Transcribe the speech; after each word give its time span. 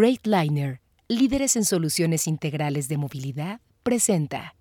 Freightliner, 0.00 0.78
líderes 1.10 1.56
en 1.56 1.64
soluciones 1.64 2.26
integrales 2.26 2.88
de 2.88 2.96
movilidad, 2.96 3.60
presenta. 3.82 4.54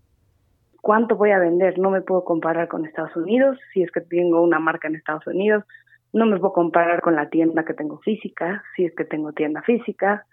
¿Cuánto 0.82 1.16
voy 1.16 1.32
a 1.32 1.40
vender? 1.40 1.80
No 1.80 1.92
me 1.92 2.02
puedo 2.02 2.26
comparar 2.26 2.68
con 2.68 2.86
Estados 2.86 3.16
Unidos, 3.16 3.58
si 3.72 3.82
es 3.82 3.90
que 3.90 4.02
tengo 4.02 4.42
una 4.42 4.60
marca 4.60 4.90
en 4.90 4.96
Estados 4.96 5.26
Unidos. 5.28 5.64
No 6.12 6.26
me 6.26 6.38
puedo 6.38 6.52
comparar 6.52 7.00
con 7.00 7.16
la 7.16 7.30
tienda 7.30 7.64
que 7.64 7.74
tengo 7.74 8.00
física, 8.00 8.66
si 8.76 8.84
es 8.84 8.94
que 8.94 9.06
tengo 9.06 9.32
tienda 9.32 9.62
física, 9.62 10.26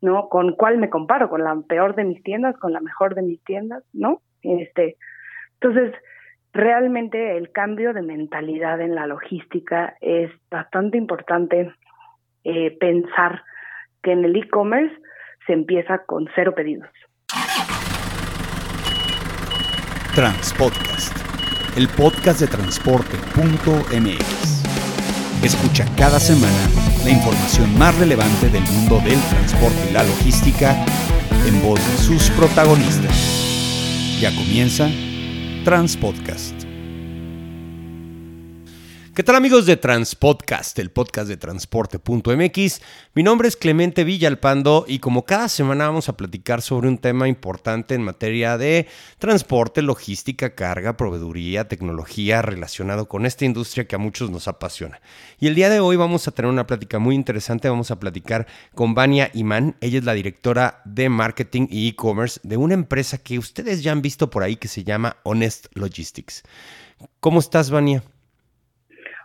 ¿no? 0.00 0.28
¿Con 0.28 0.54
cuál 0.54 0.78
me 0.78 0.90
comparo? 0.90 1.28
¿Con 1.28 1.42
la 1.42 1.60
peor 1.68 1.96
de 1.96 2.04
mis 2.04 2.22
tiendas? 2.22 2.56
¿Con 2.58 2.72
la 2.72 2.80
mejor 2.80 3.16
de 3.16 3.22
mis 3.22 3.42
tiendas? 3.42 3.82
¿No? 3.92 4.22
Este, 4.42 4.96
entonces, 5.54 5.92
realmente 6.52 7.36
el 7.36 7.50
cambio 7.50 7.92
de 7.92 8.02
mentalidad 8.02 8.80
en 8.80 8.94
la 8.94 9.08
logística 9.08 9.96
es 10.00 10.30
bastante 10.48 10.98
importante 10.98 11.74
eh, 12.44 12.78
pensar 12.78 13.42
que 14.02 14.12
en 14.12 14.24
el 14.24 14.34
e-commerce 14.36 14.94
se 15.46 15.52
empieza 15.52 15.98
con 16.06 16.26
cero 16.34 16.54
pedidos. 16.54 16.88
Transpodcast, 20.14 21.14
el 21.76 21.88
podcast 21.88 22.40
de 22.40 22.46
transporte.mx. 22.46 24.62
Escucha 25.42 25.84
cada 25.96 26.20
semana 26.20 26.68
la 27.04 27.10
información 27.10 27.76
más 27.78 27.98
relevante 27.98 28.48
del 28.48 28.62
mundo 28.62 29.00
del 29.00 29.18
transporte 29.30 29.90
y 29.90 29.92
la 29.92 30.04
logística 30.04 30.76
en 31.46 31.60
voz 31.62 31.80
de 31.80 31.96
sus 31.96 32.30
protagonistas. 32.30 34.20
Ya 34.20 34.30
comienza 34.36 34.88
Transpodcast. 35.64 36.71
¿Qué 39.14 39.22
tal 39.22 39.36
amigos 39.36 39.66
de 39.66 39.76
Transpodcast, 39.76 40.78
el 40.78 40.90
podcast 40.90 41.28
de 41.28 41.36
transporte.mx? 41.36 42.80
Mi 43.12 43.22
nombre 43.22 43.46
es 43.46 43.56
Clemente 43.56 44.04
Villalpando 44.04 44.86
y 44.88 45.00
como 45.00 45.26
cada 45.26 45.50
semana 45.50 45.86
vamos 45.86 46.08
a 46.08 46.16
platicar 46.16 46.62
sobre 46.62 46.88
un 46.88 46.96
tema 46.96 47.28
importante 47.28 47.94
en 47.94 48.00
materia 48.00 48.56
de 48.56 48.86
transporte, 49.18 49.82
logística, 49.82 50.54
carga, 50.54 50.96
proveeduría, 50.96 51.68
tecnología 51.68 52.40
relacionado 52.40 53.06
con 53.06 53.26
esta 53.26 53.44
industria 53.44 53.86
que 53.86 53.96
a 53.96 53.98
muchos 53.98 54.30
nos 54.30 54.48
apasiona. 54.48 55.02
Y 55.38 55.46
el 55.46 55.54
día 55.54 55.68
de 55.68 55.80
hoy 55.80 55.96
vamos 55.96 56.26
a 56.26 56.30
tener 56.30 56.50
una 56.50 56.66
plática 56.66 56.98
muy 56.98 57.14
interesante, 57.14 57.68
vamos 57.68 57.90
a 57.90 58.00
platicar 58.00 58.46
con 58.74 58.94
Vania 58.94 59.30
Imán, 59.34 59.76
ella 59.82 59.98
es 59.98 60.04
la 60.04 60.14
directora 60.14 60.80
de 60.86 61.10
marketing 61.10 61.66
y 61.70 61.88
e-commerce 61.88 62.40
de 62.44 62.56
una 62.56 62.72
empresa 62.72 63.18
que 63.18 63.38
ustedes 63.38 63.82
ya 63.82 63.92
han 63.92 64.00
visto 64.00 64.30
por 64.30 64.42
ahí 64.42 64.56
que 64.56 64.68
se 64.68 64.84
llama 64.84 65.18
Honest 65.24 65.66
Logistics. 65.74 66.44
¿Cómo 67.20 67.40
estás, 67.40 67.68
Vania? 67.68 68.02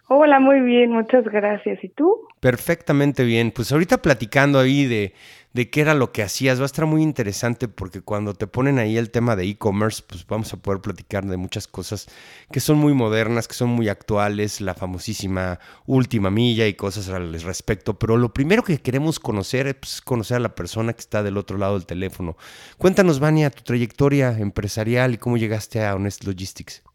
Hola, 0.09 0.39
muy 0.39 0.61
bien, 0.61 0.91
muchas 0.91 1.25
gracias. 1.25 1.83
¿Y 1.83 1.89
tú? 1.89 2.21
Perfectamente 2.39 3.25
bien. 3.25 3.51
Pues 3.51 3.73
ahorita 3.73 4.01
platicando 4.01 4.57
ahí 4.57 4.85
de, 4.85 5.13
de 5.51 5.69
qué 5.69 5.81
era 5.81 5.95
lo 5.95 6.13
que 6.13 6.23
hacías, 6.23 6.59
va 6.59 6.63
a 6.63 6.65
estar 6.67 6.85
muy 6.85 7.03
interesante 7.03 7.67
porque 7.67 7.99
cuando 7.99 8.33
te 8.33 8.47
ponen 8.47 8.79
ahí 8.79 8.95
el 8.95 9.11
tema 9.11 9.35
de 9.35 9.43
e-commerce, 9.43 10.01
pues 10.07 10.25
vamos 10.25 10.53
a 10.53 10.57
poder 10.57 10.79
platicar 10.79 11.25
de 11.25 11.35
muchas 11.35 11.67
cosas 11.67 12.07
que 12.53 12.61
son 12.61 12.77
muy 12.77 12.93
modernas, 12.93 13.49
que 13.49 13.55
son 13.55 13.67
muy 13.67 13.89
actuales, 13.89 14.61
la 14.61 14.75
famosísima 14.75 15.59
última 15.87 16.31
milla 16.31 16.67
y 16.67 16.75
cosas 16.75 17.09
al 17.09 17.33
respecto. 17.41 17.99
Pero 17.99 18.15
lo 18.15 18.33
primero 18.33 18.63
que 18.63 18.77
queremos 18.77 19.19
conocer 19.19 19.67
es 19.67 19.75
pues, 19.75 19.99
conocer 19.99 20.37
a 20.37 20.39
la 20.39 20.55
persona 20.55 20.93
que 20.93 21.01
está 21.01 21.21
del 21.21 21.35
otro 21.35 21.57
lado 21.57 21.73
del 21.73 21.85
teléfono. 21.85 22.37
Cuéntanos, 22.77 23.19
Vania, 23.19 23.49
tu 23.49 23.61
trayectoria 23.63 24.37
empresarial 24.37 25.15
y 25.15 25.17
cómo 25.17 25.35
llegaste 25.35 25.83
a 25.83 25.95
Honest 25.95 26.23
Logistics. 26.23 26.86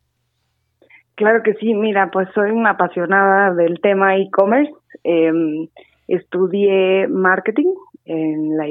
Claro 1.15 1.43
que 1.43 1.55
sí, 1.55 1.75
mira, 1.75 2.11
pues 2.11 2.29
soy 2.35 2.51
una 2.51 2.71
apasionada 2.71 3.55
del 3.55 3.81
tema 3.81 4.17
e-commerce. 4.17 4.73
Em, 5.05 5.69
estudié 6.09 7.07
marketing 7.09 7.73
en 8.05 8.57
la 8.57 8.67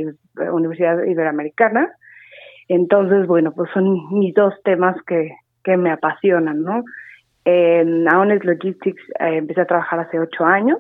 Universidad 0.52 1.04
Iberoamericana. 1.04 1.92
Entonces, 2.68 3.28
bueno, 3.28 3.52
pues 3.52 3.70
son 3.74 4.18
mis 4.18 4.34
dos 4.34 4.54
temas 4.64 4.96
que, 5.06 5.32
que 5.64 5.78
me 5.78 5.92
apasionan, 5.92 6.64
¿no? 6.64 6.84
En 7.46 8.08
Honest 8.08 8.44
Logistics 8.44 9.02
eh, 9.20 9.38
empecé 9.38 9.62
a 9.62 9.66
trabajar 9.66 10.00
hace 10.00 10.20
ocho 10.20 10.46
años. 10.46 10.80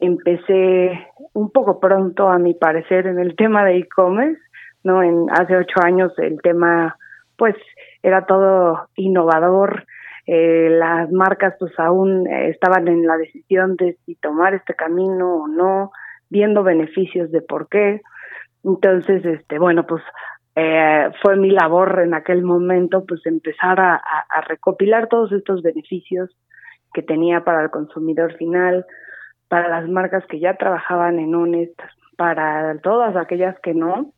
Empecé 0.00 1.06
un 1.32 1.50
poco 1.50 1.80
pronto, 1.80 2.28
a 2.28 2.38
mi 2.38 2.54
parecer, 2.54 3.06
en 3.06 3.18
el 3.18 3.36
tema 3.36 3.64
de 3.64 3.78
e-commerce, 3.78 4.40
¿no? 4.84 5.02
En 5.02 5.26
hace 5.30 5.56
ocho 5.56 5.80
años 5.82 6.12
el 6.18 6.40
tema, 6.42 6.96
pues, 7.36 7.56
era 8.02 8.26
todo 8.26 8.88
innovador, 8.96 9.84
eh, 10.30 10.68
las 10.68 11.10
marcas 11.10 11.54
pues 11.58 11.72
aún 11.78 12.26
eh, 12.26 12.50
estaban 12.50 12.86
en 12.86 13.06
la 13.06 13.16
decisión 13.16 13.76
de 13.76 13.96
si 14.04 14.14
tomar 14.16 14.52
este 14.52 14.74
camino 14.74 15.36
o 15.36 15.48
no, 15.48 15.90
viendo 16.28 16.62
beneficios 16.62 17.30
de 17.32 17.40
por 17.40 17.66
qué. 17.70 18.02
Entonces, 18.62 19.24
este, 19.24 19.58
bueno, 19.58 19.86
pues 19.86 20.02
eh, 20.54 21.10
fue 21.22 21.36
mi 21.36 21.50
labor 21.50 22.00
en 22.04 22.12
aquel 22.12 22.42
momento 22.42 23.06
pues 23.06 23.24
empezar 23.24 23.80
a, 23.80 24.02
recopilar 24.46 25.08
todos 25.08 25.32
estos 25.32 25.62
beneficios 25.62 26.28
que 26.92 27.02
tenía 27.02 27.42
para 27.42 27.62
el 27.62 27.70
consumidor 27.70 28.36
final, 28.36 28.84
para 29.48 29.70
las 29.70 29.88
marcas 29.88 30.26
que 30.26 30.40
ya 30.40 30.58
trabajaban 30.58 31.18
en 31.18 31.34
Honest, 31.34 31.80
para 32.18 32.78
todas 32.82 33.16
aquellas 33.16 33.58
que 33.60 33.72
no, 33.72 34.12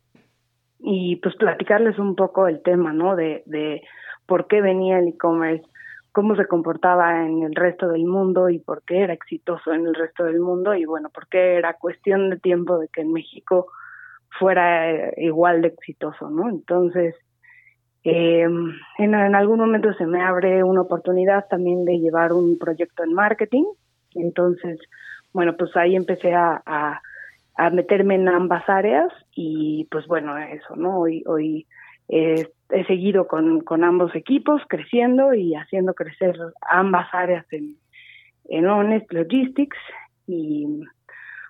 y 0.77 1.15
pues 1.17 1.37
platicarles 1.37 1.97
un 1.99 2.17
poco 2.17 2.49
el 2.49 2.61
tema, 2.63 2.91
¿no? 2.91 3.15
De, 3.15 3.43
de 3.45 3.81
por 4.25 4.47
qué 4.47 4.61
venía 4.61 4.99
el 4.99 5.09
e-commerce, 5.09 5.70
cómo 6.11 6.35
se 6.35 6.45
comportaba 6.45 7.25
en 7.25 7.43
el 7.43 7.55
resto 7.55 7.87
del 7.87 8.05
mundo 8.05 8.49
y 8.49 8.59
por 8.59 8.83
qué 8.83 9.01
era 9.01 9.13
exitoso 9.13 9.73
en 9.73 9.87
el 9.87 9.95
resto 9.95 10.25
del 10.25 10.39
mundo 10.39 10.75
y 10.75 10.85
bueno, 10.85 11.09
por 11.09 11.27
qué 11.27 11.55
era 11.55 11.75
cuestión 11.75 12.29
de 12.29 12.37
tiempo 12.37 12.79
de 12.79 12.89
que 12.89 13.01
en 13.01 13.13
México 13.13 13.67
fuera 14.37 14.91
eh, 14.91 15.13
igual 15.17 15.61
de 15.61 15.69
exitoso, 15.69 16.29
¿no? 16.29 16.49
Entonces, 16.49 17.15
eh, 18.03 18.47
en, 18.97 19.15
algún 19.35 19.59
momento 19.59 19.93
se 19.93 20.05
me 20.05 20.21
abre 20.21 20.63
una 20.63 20.81
oportunidad 20.81 21.47
también 21.47 21.85
de 21.85 21.99
llevar 21.99 22.33
un 22.33 22.57
proyecto 22.57 23.03
en 23.03 23.13
marketing, 23.13 23.65
entonces, 24.15 24.79
bueno, 25.33 25.55
pues 25.55 25.75
ahí 25.77 25.95
empecé 25.95 26.33
a, 26.33 26.61
a, 26.65 27.01
meterme 27.71 28.15
en 28.15 28.27
ambas 28.27 28.67
áreas 28.67 29.13
y 29.35 29.87
pues 29.91 30.07
bueno, 30.07 30.35
eso, 30.37 30.75
¿no? 30.75 30.99
Hoy, 30.99 31.23
hoy 31.27 31.67
eh, 32.09 32.49
he 32.71 32.85
seguido 32.85 33.27
con, 33.27 33.61
con 33.61 33.83
ambos 33.83 34.15
equipos 34.15 34.61
creciendo 34.67 35.33
y 35.33 35.55
haciendo 35.55 35.93
crecer 35.93 36.37
ambas 36.69 37.07
áreas 37.13 37.45
en, 37.51 37.75
en 38.45 38.67
Honest 38.67 39.11
Logistics 39.11 39.77
y 40.27 40.83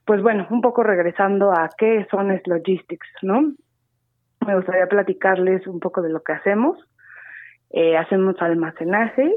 pues 0.05 0.21
bueno, 0.21 0.47
un 0.49 0.61
poco 0.61 0.83
regresando 0.83 1.51
a 1.51 1.69
qué 1.77 1.97
es 1.97 2.13
Honest 2.13 2.47
Logistics, 2.47 3.07
¿no? 3.21 3.53
Me 4.45 4.55
gustaría 4.55 4.87
platicarles 4.87 5.67
un 5.67 5.79
poco 5.79 6.01
de 6.01 6.09
lo 6.09 6.23
que 6.23 6.33
hacemos. 6.33 6.77
Eh, 7.69 7.95
hacemos 7.95 8.35
almacenaje 8.41 9.31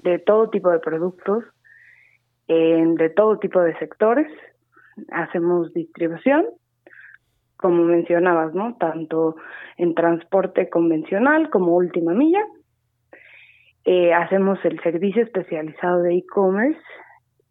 de 0.00 0.18
todo 0.18 0.50
tipo 0.50 0.70
de 0.70 0.80
productos, 0.80 1.44
de 2.48 3.12
todo 3.14 3.38
tipo 3.38 3.60
de 3.60 3.78
sectores. 3.78 4.30
Hacemos 5.12 5.72
distribución 5.72 6.46
como 7.56 7.84
mencionabas, 7.84 8.54
¿no? 8.54 8.76
Tanto 8.78 9.36
en 9.76 9.94
transporte 9.94 10.68
convencional 10.68 11.50
como 11.50 11.74
última 11.74 12.12
milla. 12.12 12.44
Eh, 13.84 14.12
hacemos 14.12 14.58
el 14.64 14.80
servicio 14.80 15.22
especializado 15.22 16.02
de 16.02 16.16
e-commerce, 16.16 16.80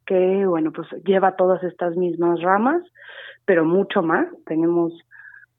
que, 0.06 0.46
bueno, 0.46 0.72
pues 0.72 0.88
lleva 1.04 1.36
todas 1.36 1.64
estas 1.64 1.96
mismas 1.96 2.42
ramas, 2.42 2.84
pero 3.46 3.66
mucho 3.66 4.04
más. 4.04 4.28
Tenemos 4.46 4.94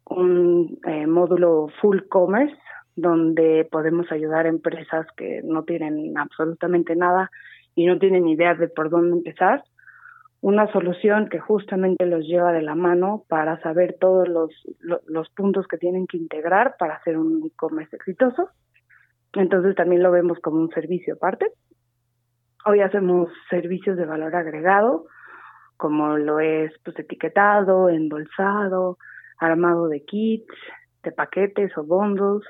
un 0.04 0.78
eh, 0.86 1.06
módulo 1.06 1.68
full 1.80 2.00
commerce 2.08 2.56
donde 2.94 3.68
podemos 3.70 4.10
ayudar 4.12 4.46
a 4.46 4.50
empresas 4.50 5.06
que 5.16 5.42
no 5.44 5.64
tienen 5.64 6.16
absolutamente 6.16 6.96
nada 6.96 7.30
y 7.74 7.86
no 7.86 7.98
tienen 7.98 8.28
idea 8.28 8.54
de 8.54 8.68
por 8.68 8.88
dónde 8.88 9.16
empezar 9.16 9.62
una 10.40 10.70
solución 10.72 11.28
que 11.28 11.40
justamente 11.40 12.06
los 12.06 12.24
lleva 12.26 12.52
de 12.52 12.62
la 12.62 12.74
mano 12.74 13.24
para 13.28 13.60
saber 13.62 13.96
todos 13.98 14.28
los, 14.28 14.50
los 15.06 15.28
puntos 15.30 15.66
que 15.66 15.78
tienen 15.78 16.06
que 16.06 16.18
integrar 16.18 16.76
para 16.78 16.94
hacer 16.94 17.16
un 17.16 17.44
e-commerce 17.46 17.96
exitoso. 17.96 18.50
Entonces 19.32 19.74
también 19.74 20.02
lo 20.02 20.10
vemos 20.10 20.38
como 20.40 20.60
un 20.60 20.70
servicio 20.70 21.14
aparte. 21.14 21.52
Hoy 22.64 22.80
hacemos 22.80 23.28
servicios 23.48 23.96
de 23.96 24.06
valor 24.06 24.34
agregado, 24.34 25.06
como 25.76 26.16
lo 26.16 26.40
es 26.40 26.72
pues 26.84 26.98
etiquetado, 26.98 27.88
embolsado, 27.88 28.98
armado 29.38 29.88
de 29.88 30.04
kits, 30.04 30.54
de 31.02 31.12
paquetes 31.12 31.76
o 31.76 31.84
bondos, 31.84 32.44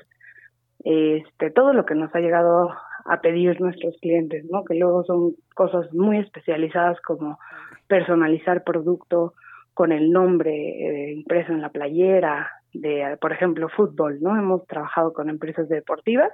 este, 0.83 1.51
todo 1.51 1.73
lo 1.73 1.85
que 1.85 1.95
nos 1.95 2.13
ha 2.15 2.19
llegado 2.19 2.71
a 3.05 3.21
pedir 3.21 3.59
nuestros 3.61 3.95
clientes, 4.01 4.45
¿no? 4.49 4.63
Que 4.63 4.75
luego 4.75 5.03
son 5.05 5.33
cosas 5.55 5.91
muy 5.93 6.19
especializadas 6.19 6.99
como 7.01 7.39
personalizar 7.87 8.63
producto 8.63 9.33
con 9.73 9.91
el 9.91 10.11
nombre 10.11 10.51
eh, 10.51 11.13
impreso 11.13 11.51
en 11.51 11.61
la 11.61 11.69
playera 11.69 12.51
de, 12.73 13.17
por 13.21 13.31
ejemplo, 13.31 13.69
fútbol, 13.69 14.19
¿no? 14.21 14.35
Hemos 14.35 14.65
trabajado 14.65 15.13
con 15.13 15.29
empresas 15.29 15.69
deportivas 15.69 16.31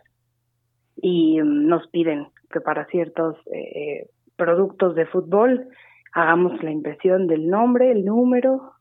y 0.95 1.41
mm, 1.41 1.67
nos 1.67 1.87
piden 1.87 2.27
que 2.49 2.61
para 2.61 2.85
ciertos 2.85 3.35
eh, 3.51 4.07
productos 4.35 4.95
de 4.95 5.05
fútbol 5.05 5.67
hagamos 6.13 6.61
la 6.63 6.71
impresión 6.71 7.27
del 7.27 7.49
nombre, 7.49 7.91
el 7.91 8.05
número 8.05 8.73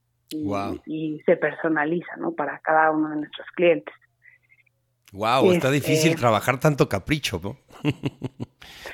y, 0.87 1.21
se 1.27 1.37
personaliza, 1.37 2.17
¿no? 2.19 2.33
Para 2.33 2.59
cada 2.61 2.91
uno 2.91 3.11
de 3.11 3.17
nuestros 3.17 3.47
clientes. 3.55 3.95
Wow, 5.13 5.53
está 5.53 5.69
este 5.69 5.73
difícil 5.73 6.17
trabajar 6.17 6.59
tanto 6.59 6.89
capricho, 6.89 7.41
¿no? 7.43 7.57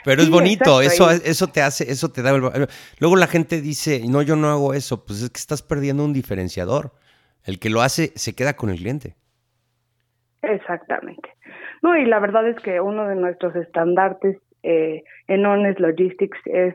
Pero 0.08 0.22
es 0.22 0.31
bonito, 0.31 0.81
eso, 0.81 1.10
eso 1.10 1.49
te 1.49 1.60
hace, 1.60 1.90
eso 1.93 2.08
te 2.10 2.22
da. 2.22 2.32
Luego 2.32 3.16
la 3.16 3.26
gente 3.26 3.60
dice, 3.60 4.00
no, 4.08 4.22
yo 4.22 4.37
no 4.37 4.49
hago 4.49 4.72
eso, 4.72 5.05
pues 5.05 5.22
es 5.22 5.28
que 5.28 5.37
estás 5.37 5.60
perdiendo 5.60 6.02
un 6.02 6.14
diferenciador. 6.14 6.93
El 7.44 7.58
que 7.58 7.69
lo 7.69 7.82
hace 7.82 8.12
se 8.14 8.34
queda 8.34 8.55
con 8.55 8.70
el 8.70 8.78
cliente. 8.78 9.16
Exactamente. 10.40 11.28
No, 11.82 11.94
y 11.94 12.06
la 12.06 12.20
verdad 12.20 12.49
es 12.49 12.56
que 12.60 12.81
uno 12.81 13.06
de 13.06 13.16
nuestros 13.16 13.55
estandartes 13.55 14.38
eh, 14.62 15.05
en 15.26 15.44
Honest 15.44 15.78
Logistics 15.78 16.38
es 16.46 16.75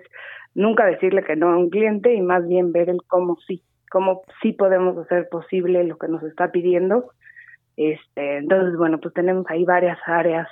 nunca 0.54 0.86
decirle 0.86 1.24
que 1.24 1.36
no 1.36 1.50
a 1.50 1.58
un 1.58 1.72
cliente 1.72 2.14
y 2.14 2.22
más 2.22 2.48
bien 2.48 2.72
ver 2.72 2.92
el 2.92 3.02
cómo 3.08 3.38
sí, 3.48 3.64
cómo 3.90 4.22
sí 4.44 4.52
podemos 4.52 4.96
hacer 5.00 5.28
posible 5.30 5.84
lo 5.86 5.98
que 5.98 6.08
nos 6.08 6.22
está 6.22 6.52
pidiendo. 6.52 7.10
Este, 7.78 8.38
entonces, 8.38 8.78
bueno, 8.78 9.00
pues 9.00 9.16
tenemos 9.16 9.48
ahí 9.50 9.66
varias 9.66 9.98
áreas 10.06 10.48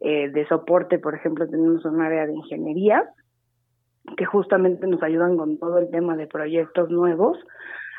eh, 0.00 0.30
de 0.30 0.46
soporte, 0.46 0.98
por 0.98 1.14
ejemplo, 1.14 1.48
tenemos 1.48 1.84
un 1.84 2.00
área 2.00 2.26
de 2.26 2.34
ingeniería 2.34 3.04
que 4.16 4.24
justamente 4.24 4.86
nos 4.86 5.02
ayudan 5.02 5.36
con 5.36 5.58
todo 5.58 5.78
el 5.78 5.90
tema 5.90 6.16
de 6.16 6.26
proyectos 6.26 6.90
nuevos, 6.90 7.38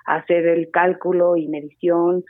hacer 0.06 0.48
el 0.48 0.71
cálculo 0.71 1.38
y 1.38 1.48
medición, 1.48 2.24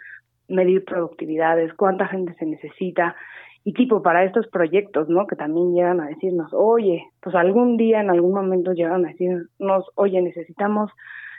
medir 0.47 0.83
productividades, 0.83 1.73
cuánta 1.73 2.07
gente 2.07 2.33
se 2.35 2.45
necesita 2.45 3.15
y 3.63 3.73
tipo 3.73 4.01
para 4.01 4.23
estos 4.23 4.47
proyectos, 4.47 5.07
¿no? 5.07 5.27
Que 5.27 5.35
también 5.35 5.74
llegan 5.74 6.01
a 6.01 6.07
decirnos, 6.07 6.51
oye, 6.53 7.06
pues 7.21 7.35
algún 7.35 7.77
día, 7.77 8.01
en 8.01 8.09
algún 8.09 8.33
momento 8.33 8.74
llegan 8.74 9.06
a 9.06 9.09
decirnos, 9.09 9.85
oye, 9.95 10.21
necesitamos 10.21 10.91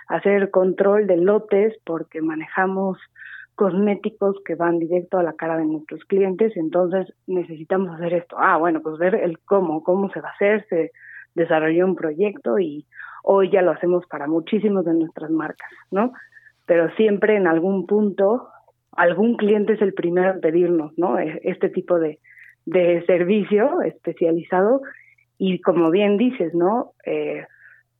hacer 0.08 0.50
control 0.50 1.06
de 1.06 1.16
lotes 1.16 1.74
porque 1.84 2.22
manejamos 2.22 2.98
cosméticos 3.54 4.36
que 4.44 4.54
van 4.54 4.78
directo 4.78 5.18
a 5.18 5.22
la 5.22 5.34
cara 5.34 5.56
de 5.56 5.66
nuestros 5.66 6.04
clientes, 6.04 6.56
entonces 6.56 7.12
necesitamos 7.26 7.94
hacer 7.94 8.14
esto. 8.14 8.36
Ah, 8.38 8.56
bueno, 8.56 8.80
pues 8.80 8.98
ver 8.98 9.14
el 9.14 9.38
cómo, 9.40 9.82
cómo 9.82 10.10
se 10.10 10.20
va 10.20 10.30
a 10.30 10.32
hacer, 10.32 10.66
se 10.68 10.92
desarrolló 11.34 11.86
un 11.86 11.96
proyecto 11.96 12.58
y 12.58 12.86
hoy 13.22 13.50
ya 13.50 13.62
lo 13.62 13.72
hacemos 13.72 14.06
para 14.06 14.26
muchísimos 14.26 14.84
de 14.84 14.94
nuestras 14.94 15.30
marcas, 15.30 15.70
¿no? 15.90 16.12
Pero 16.66 16.90
siempre 16.96 17.36
en 17.36 17.46
algún 17.46 17.86
punto 17.86 18.48
algún 18.92 19.36
cliente 19.36 19.74
es 19.74 19.82
el 19.82 19.94
primero 19.94 20.32
en 20.32 20.40
pedirnos, 20.40 20.92
¿no? 20.96 21.18
E, 21.18 21.40
este 21.44 21.68
tipo 21.70 21.98
de, 21.98 22.18
de 22.66 23.04
servicio 23.06 23.80
especializado 23.82 24.82
y 25.38 25.60
como 25.60 25.90
bien 25.90 26.18
dices, 26.18 26.54
¿no? 26.54 26.92
Eh, 27.04 27.44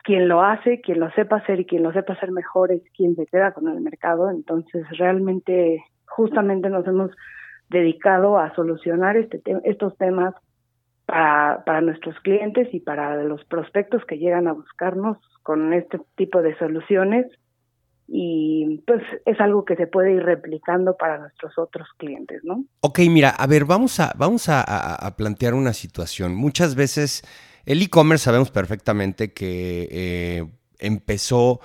quien 0.03 0.29
lo 0.29 0.43
hace, 0.43 0.81
quien 0.81 1.01
lo 1.01 1.11
sepa 1.13 1.37
hacer 1.37 1.61
y 1.61 1.65
quien 1.65 1.83
lo 1.83 1.93
sepa 1.93 2.15
hacer 2.15 2.33
mejor 2.33 2.73
es 2.73 2.83
quien 2.97 3.17
se 3.17 3.27
queda 3.27 3.53
con 3.53 3.69
el 3.69 3.81
mercado. 3.81 4.31
Entonces, 4.31 4.87
realmente, 4.99 5.85
justamente 6.07 6.69
nos 6.69 6.87
hemos 6.87 7.11
dedicado 7.69 8.39
a 8.39 8.55
solucionar 8.55 9.17
este 9.17 9.41
estos 9.65 9.97
temas 9.97 10.35
para, 11.07 11.65
para 11.65 11.81
nuestros 11.81 12.19
clientes 12.21 12.69
y 12.73 12.81
para 12.81 13.23
los 13.25 13.45
prospectos 13.47 14.05
que 14.05 14.19
llegan 14.19 14.47
a 14.47 14.53
buscarnos 14.53 15.19
con 15.43 15.73
este 15.73 16.01
tipo 16.17 16.43
de 16.43 16.57
soluciones 16.59 17.27
y 18.15 18.83
pues 18.87 19.03
es 19.25 19.41
algo 19.41 19.65
que 19.65 19.75
se 19.75 19.87
puede 19.87 20.13
ir 20.13 20.23
replicando 20.23 20.97
para 20.99 21.19
nuestros 21.19 21.57
otros 21.57 21.89
clientes, 21.97 22.43
¿no? 22.45 22.65
Ok, 22.81 23.01
mira, 23.09 23.31
a 23.31 23.47
ver, 23.47 23.65
vamos 23.65 23.99
a, 24.01 24.13
vamos 24.19 24.51
a, 24.51 25.15
plantear 25.17 25.55
una 25.55 25.73
situación. 25.73 26.35
Muchas 26.35 26.75
veces 26.75 27.23
el 27.67 27.83
e-commerce 27.83 28.25
sabemos 28.25 28.51
perfectamente 28.51 29.33
que 29.33 29.89
eh, 29.91 30.47
empezó 30.79 31.61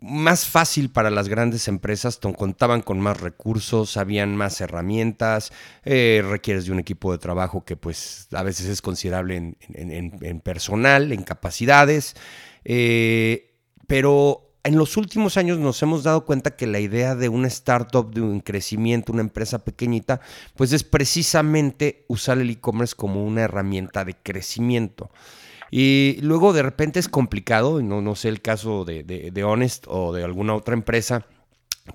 más 0.00 0.46
fácil 0.46 0.90
para 0.90 1.10
las 1.10 1.28
grandes 1.28 1.68
empresas, 1.68 2.18
contaban 2.36 2.82
con 2.82 3.00
más 3.00 3.20
recursos, 3.20 3.96
habían 3.96 4.36
más 4.36 4.60
herramientas, 4.60 5.52
eh, 5.84 6.24
requieres 6.28 6.66
de 6.66 6.72
un 6.72 6.80
equipo 6.80 7.12
de 7.12 7.18
trabajo 7.18 7.64
que 7.64 7.76
pues 7.76 8.26
a 8.32 8.42
veces 8.42 8.66
es 8.66 8.82
considerable 8.82 9.36
en, 9.36 9.56
en 9.70 10.40
personal, 10.40 11.12
en 11.12 11.22
capacidades, 11.22 12.16
eh, 12.64 13.54
pero 13.86 14.51
en 14.64 14.76
los 14.76 14.96
últimos 14.96 15.36
años 15.36 15.58
nos 15.58 15.82
hemos 15.82 16.04
dado 16.04 16.24
cuenta 16.24 16.54
que 16.56 16.66
la 16.66 16.78
idea 16.78 17.14
de 17.14 17.28
una 17.28 17.48
startup, 17.48 18.12
de 18.12 18.20
un 18.20 18.40
crecimiento, 18.40 19.12
una 19.12 19.22
empresa 19.22 19.64
pequeñita, 19.64 20.20
pues 20.56 20.72
es 20.72 20.84
precisamente 20.84 22.04
usar 22.08 22.38
el 22.38 22.50
e-commerce 22.50 22.94
como 22.94 23.24
una 23.24 23.42
herramienta 23.42 24.04
de 24.04 24.14
crecimiento. 24.14 25.10
Y 25.70 26.18
luego 26.20 26.52
de 26.52 26.62
repente 26.62 27.00
es 27.00 27.08
complicado, 27.08 27.82
no, 27.82 28.02
no 28.02 28.14
sé 28.14 28.28
el 28.28 28.42
caso 28.42 28.84
de, 28.84 29.02
de 29.02 29.44
Honest 29.44 29.86
o 29.88 30.12
de 30.12 30.22
alguna 30.22 30.54
otra 30.54 30.74
empresa, 30.74 31.26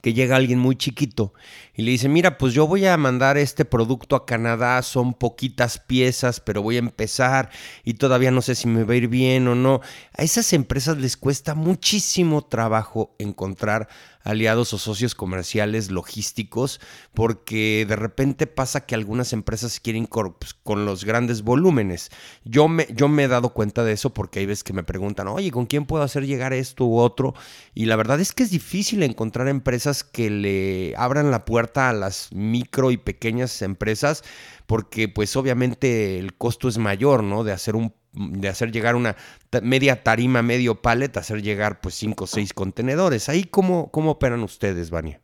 que 0.02 0.14
llega 0.14 0.36
alguien 0.36 0.60
muy 0.60 0.76
chiquito 0.76 1.34
y 1.74 1.84
le 1.84 1.92
dice, 1.92 2.10
mira, 2.10 2.38
pues 2.38 2.54
yo 2.54 2.68
voy 2.68 2.86
a 2.86 2.98
mandar 2.98 3.38
este 3.38 3.64
producto 3.64 4.16
a 4.16 4.26
Canadá, 4.26 4.82
son 4.82 5.14
poquitas 5.14 5.80
piezas, 5.80 6.40
pero 6.42 6.62
voy 6.62 6.76
a 6.76 6.80
empezar 6.80 7.50
y 7.86 7.94
todavía 7.94 8.32
no 8.32 8.42
sé 8.42 8.56
si 8.56 8.68
me 8.68 8.84
va 8.84 8.94
a 8.94 8.98
ir 8.98 9.08
bien 9.08 9.48
o 9.48 9.56
no. 9.56 9.80
A 10.18 10.24
esas 10.24 10.52
empresas 10.54 10.98
les 10.98 11.16
cuesta 11.16 11.56
muchísimo 11.56 12.44
trabajo 12.44 13.16
encontrar 13.18 13.88
aliados 14.28 14.74
o 14.74 14.78
socios 14.78 15.16
comerciales 15.16 15.90
logísticos, 15.90 16.82
porque 17.14 17.86
de 17.88 17.96
repente 17.96 18.46
pasa 18.46 18.86
que 18.86 18.94
algunas 18.94 19.32
empresas 19.32 19.80
quieren 19.80 20.06
pues, 20.06 20.54
con 20.54 20.86
los 20.86 21.06
grandes 21.06 21.44
volúmenes. 21.44 22.10
Yo 22.44 22.68
me, 22.68 22.88
yo 22.94 23.08
me 23.08 23.24
he 23.24 23.28
dado 23.30 23.54
cuenta 23.54 23.86
de 23.86 23.94
eso 23.94 24.14
porque 24.14 24.40
hay 24.40 24.46
veces 24.46 24.66
que 24.66 24.74
me 24.74 24.84
preguntan, 24.84 25.30
oye, 25.30 25.50
¿con 25.50 25.66
quién 25.66 25.86
puedo 25.86 26.04
hacer 26.04 26.26
llegar 26.26 26.52
esto 26.52 26.86
u 26.86 26.98
otro? 26.98 27.36
Y 27.74 27.86
la 27.86 27.96
verdad 27.96 28.20
es 28.20 28.34
que 28.34 28.44
es 28.44 28.52
difícil 28.52 29.02
encontrar 29.04 29.48
empresas 29.48 30.04
que 30.04 30.30
le 30.30 30.94
abran 30.98 31.32
la 31.32 31.46
puerta 31.46 31.88
a 31.88 31.94
las 31.94 32.30
micro 32.34 32.92
y 32.92 32.98
pequeñas 32.98 33.62
empresas, 33.62 34.24
porque 34.68 35.08
pues 35.08 35.36
obviamente 35.36 36.20
el 36.20 36.36
costo 36.36 36.68
es 36.68 36.78
mayor, 36.78 37.24
¿no? 37.24 37.44
De 37.44 37.52
hacer 37.54 37.76
un 37.76 37.94
de 38.18 38.50
hacer 38.50 38.72
llegar 38.72 38.96
una 38.96 39.16
media 39.62 40.04
tarima, 40.04 40.42
medio 40.42 40.82
pallet, 40.82 41.18
hacer 41.18 41.42
llegar 41.42 41.80
pues 41.82 41.96
cinco 41.96 42.24
o 42.24 42.28
seis 42.28 42.54
contenedores. 42.54 43.30
Ahí 43.30 43.44
cómo, 43.44 43.92
cómo 43.92 44.12
operan 44.12 44.42
ustedes, 44.42 44.90
Vania. 44.90 45.20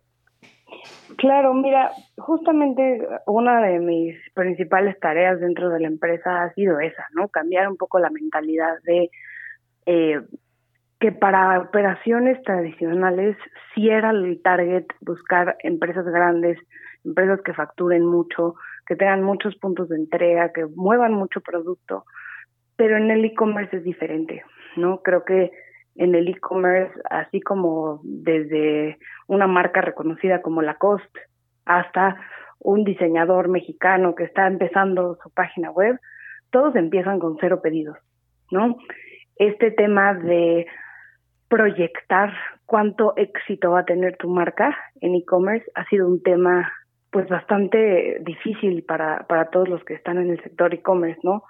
Claro, 1.18 1.54
mira, 1.54 1.92
justamente 2.18 3.07
una 3.25 3.62
de 3.62 3.80
mis 3.80 4.16
principales 4.34 5.00
tareas 5.00 5.40
dentro 5.40 5.69
de 5.69 5.80
la 5.80 5.88
empresa 5.88 6.44
ha 6.44 6.54
sido 6.54 6.80
esa, 6.80 7.07
¿no? 7.13 7.30
Cambiar 7.30 7.68
un 7.68 7.78
poco 7.78 8.00
la 8.00 8.10
mentalidad 8.10 8.80
de 8.84 9.10
eh, 9.86 10.22
que 11.00 11.12
para 11.12 11.60
operaciones 11.60 12.42
tradicionales 12.44 13.36
sí 13.74 13.89
era 13.89 14.12
el 14.12 14.42
target 14.42 14.86
buscar 15.01 15.57
empresas 15.63 16.06
grandes, 16.06 16.57
empresas 17.04 17.42
que 17.42 17.54
facturen 17.54 18.06
mucho, 18.06 18.56
que 18.86 18.96
tengan 18.96 19.24
muchos 19.24 19.56
puntos 19.56 19.90
de 19.90 19.96
entrega, 19.96 20.52
que 20.52 20.66
muevan 20.66 21.13
mucho 21.13 21.42
producto 21.42 22.06
pero 22.75 22.98
en 22.98 23.12
el 23.12 23.24
e-commerce 23.25 23.78
es 23.78 23.84
diferente, 23.84 24.44
¿no? 24.75 25.02
Creo 25.02 25.24
que 25.25 25.52
en 25.96 26.16
el 26.16 26.28
e-commerce, 26.28 26.94
así 27.10 27.40
como 27.42 28.02
desde 28.04 28.98
una 29.28 29.48
marca 29.48 29.82
reconocida 29.82 30.42
como 30.42 30.62
Lacoste 30.62 31.20
hasta 31.66 32.18
un 32.60 32.84
diseñador 32.84 33.50
mexicano 33.50 34.16
que 34.16 34.24
está 34.24 34.48
empezando 34.48 35.18
su 35.22 35.30
página 35.30 35.70
web, 35.72 36.00
todos 36.50 36.75
empiezan 36.75 37.20
con 37.20 37.38
cero 37.40 37.62
pedidos, 37.62 37.98
¿no? 38.52 38.78
Este 39.36 39.72
tema 39.72 40.13
de 40.13 40.66
proyectar 41.48 42.34
cuánto 42.66 43.13
éxito 43.18 43.72
va 43.72 43.82
a 43.82 43.86
tener 43.86 44.18
tu 44.18 44.30
marca 44.30 44.75
en 45.02 45.16
e-commerce 45.16 45.70
ha 45.75 45.86
sido 45.86 46.08
un 46.08 46.24
tema 46.24 46.72
pues 47.13 47.29
bastante 47.29 48.17
difícil 48.22 48.84
para, 48.84 49.25
para 49.27 49.46
todos 49.46 49.70
los 49.70 49.84
que 49.86 49.93
están 49.93 50.17
en 50.17 50.32
el 50.32 50.43
sector 50.43 50.74
e-commerce, 50.74 51.22
¿no? 51.24 51.43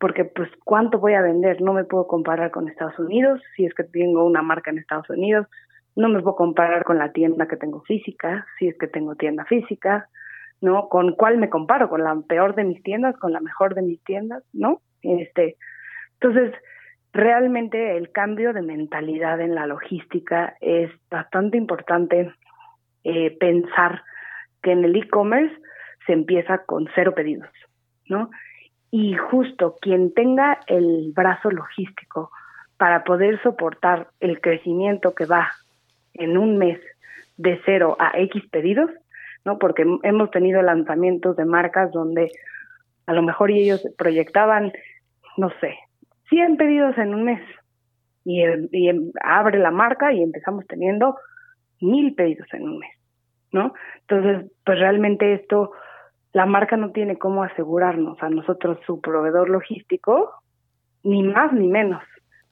porque 0.00 0.24
pues 0.24 0.48
cuánto 0.64 0.98
voy 0.98 1.12
a 1.12 1.20
vender, 1.20 1.60
no 1.60 1.74
me 1.74 1.84
puedo 1.84 2.06
comparar 2.06 2.50
con 2.50 2.68
Estados 2.68 2.98
Unidos, 2.98 3.40
si 3.54 3.66
es 3.66 3.74
que 3.74 3.84
tengo 3.84 4.24
una 4.24 4.40
marca 4.40 4.70
en 4.70 4.78
Estados 4.78 5.10
Unidos, 5.10 5.46
no 5.94 6.08
me 6.08 6.22
puedo 6.22 6.36
comparar 6.36 6.84
con 6.84 6.98
la 6.98 7.12
tienda 7.12 7.46
que 7.46 7.58
tengo 7.58 7.82
física, 7.82 8.46
si 8.58 8.68
es 8.68 8.78
que 8.78 8.86
tengo 8.86 9.14
tienda 9.16 9.44
física, 9.44 10.08
¿no? 10.62 10.88
¿Con 10.88 11.14
cuál 11.16 11.36
me 11.36 11.50
comparo? 11.50 11.90
¿Con 11.90 12.02
la 12.02 12.16
peor 12.26 12.54
de 12.54 12.64
mis 12.64 12.82
tiendas? 12.82 13.14
¿Con 13.18 13.34
la 13.34 13.40
mejor 13.40 13.74
de 13.74 13.82
mis 13.82 14.02
tiendas? 14.02 14.42
¿No? 14.54 14.80
Este, 15.02 15.56
entonces, 16.18 16.54
realmente 17.12 17.98
el 17.98 18.10
cambio 18.10 18.54
de 18.54 18.62
mentalidad 18.62 19.38
en 19.42 19.54
la 19.54 19.66
logística 19.66 20.56
es 20.60 20.90
bastante 21.10 21.58
importante 21.58 22.32
eh, 23.04 23.36
pensar 23.38 24.02
que 24.62 24.72
en 24.72 24.84
el 24.84 24.96
e-commerce 24.96 25.54
se 26.06 26.12
empieza 26.12 26.64
con 26.64 26.88
cero 26.94 27.14
pedidos, 27.14 27.50
¿no? 28.06 28.30
y 28.90 29.14
justo 29.14 29.76
quien 29.80 30.12
tenga 30.12 30.60
el 30.66 31.12
brazo 31.14 31.50
logístico 31.50 32.30
para 32.76 33.04
poder 33.04 33.40
soportar 33.42 34.08
el 34.20 34.40
crecimiento 34.40 35.14
que 35.14 35.26
va 35.26 35.50
en 36.14 36.36
un 36.36 36.58
mes 36.58 36.80
de 37.36 37.60
cero 37.64 37.96
a 37.98 38.18
X 38.18 38.42
pedidos, 38.50 38.90
¿no? 39.44 39.58
Porque 39.58 39.84
hemos 40.02 40.30
tenido 40.30 40.60
lanzamientos 40.62 41.36
de 41.36 41.44
marcas 41.44 41.92
donde 41.92 42.30
a 43.06 43.12
lo 43.12 43.22
mejor 43.22 43.50
ellos 43.50 43.86
proyectaban, 43.96 44.72
no 45.36 45.50
sé, 45.60 45.76
100 46.28 46.56
pedidos 46.56 46.98
en 46.98 47.14
un 47.14 47.24
mes 47.24 47.42
y, 48.24 48.42
y 48.72 49.12
abre 49.22 49.58
la 49.58 49.70
marca 49.70 50.12
y 50.12 50.22
empezamos 50.22 50.66
teniendo 50.66 51.16
mil 51.80 52.14
pedidos 52.14 52.48
en 52.52 52.64
un 52.64 52.78
mes, 52.78 52.90
¿no? 53.52 53.74
Entonces, 54.00 54.50
pues 54.64 54.78
realmente 54.78 55.34
esto, 55.34 55.72
la 56.32 56.46
marca 56.46 56.76
no 56.76 56.92
tiene 56.92 57.18
cómo 57.18 57.42
asegurarnos 57.42 58.22
a 58.22 58.28
nosotros 58.28 58.78
su 58.86 59.00
proveedor 59.00 59.48
logístico, 59.48 60.32
ni 61.02 61.22
más 61.22 61.52
ni 61.52 61.68
menos, 61.68 62.02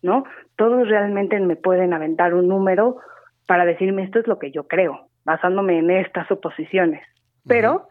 ¿no? 0.02 0.24
Todos 0.56 0.88
realmente 0.88 1.38
me 1.40 1.56
pueden 1.56 1.92
aventar 1.92 2.34
un 2.34 2.48
número 2.48 2.96
para 3.46 3.64
decirme 3.64 4.02
esto 4.04 4.18
es 4.18 4.26
lo 4.26 4.38
que 4.38 4.50
yo 4.50 4.66
creo, 4.66 5.08
basándome 5.24 5.78
en 5.78 5.90
estas 5.90 6.26
suposiciones, 6.28 7.02
pero 7.46 7.88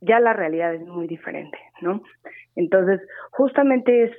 ya 0.00 0.20
la 0.20 0.32
realidad 0.32 0.74
es 0.74 0.86
muy 0.86 1.06
diferente, 1.06 1.58
¿no? 1.80 2.02
Entonces, 2.56 3.00
justamente 3.30 4.04
es 4.04 4.12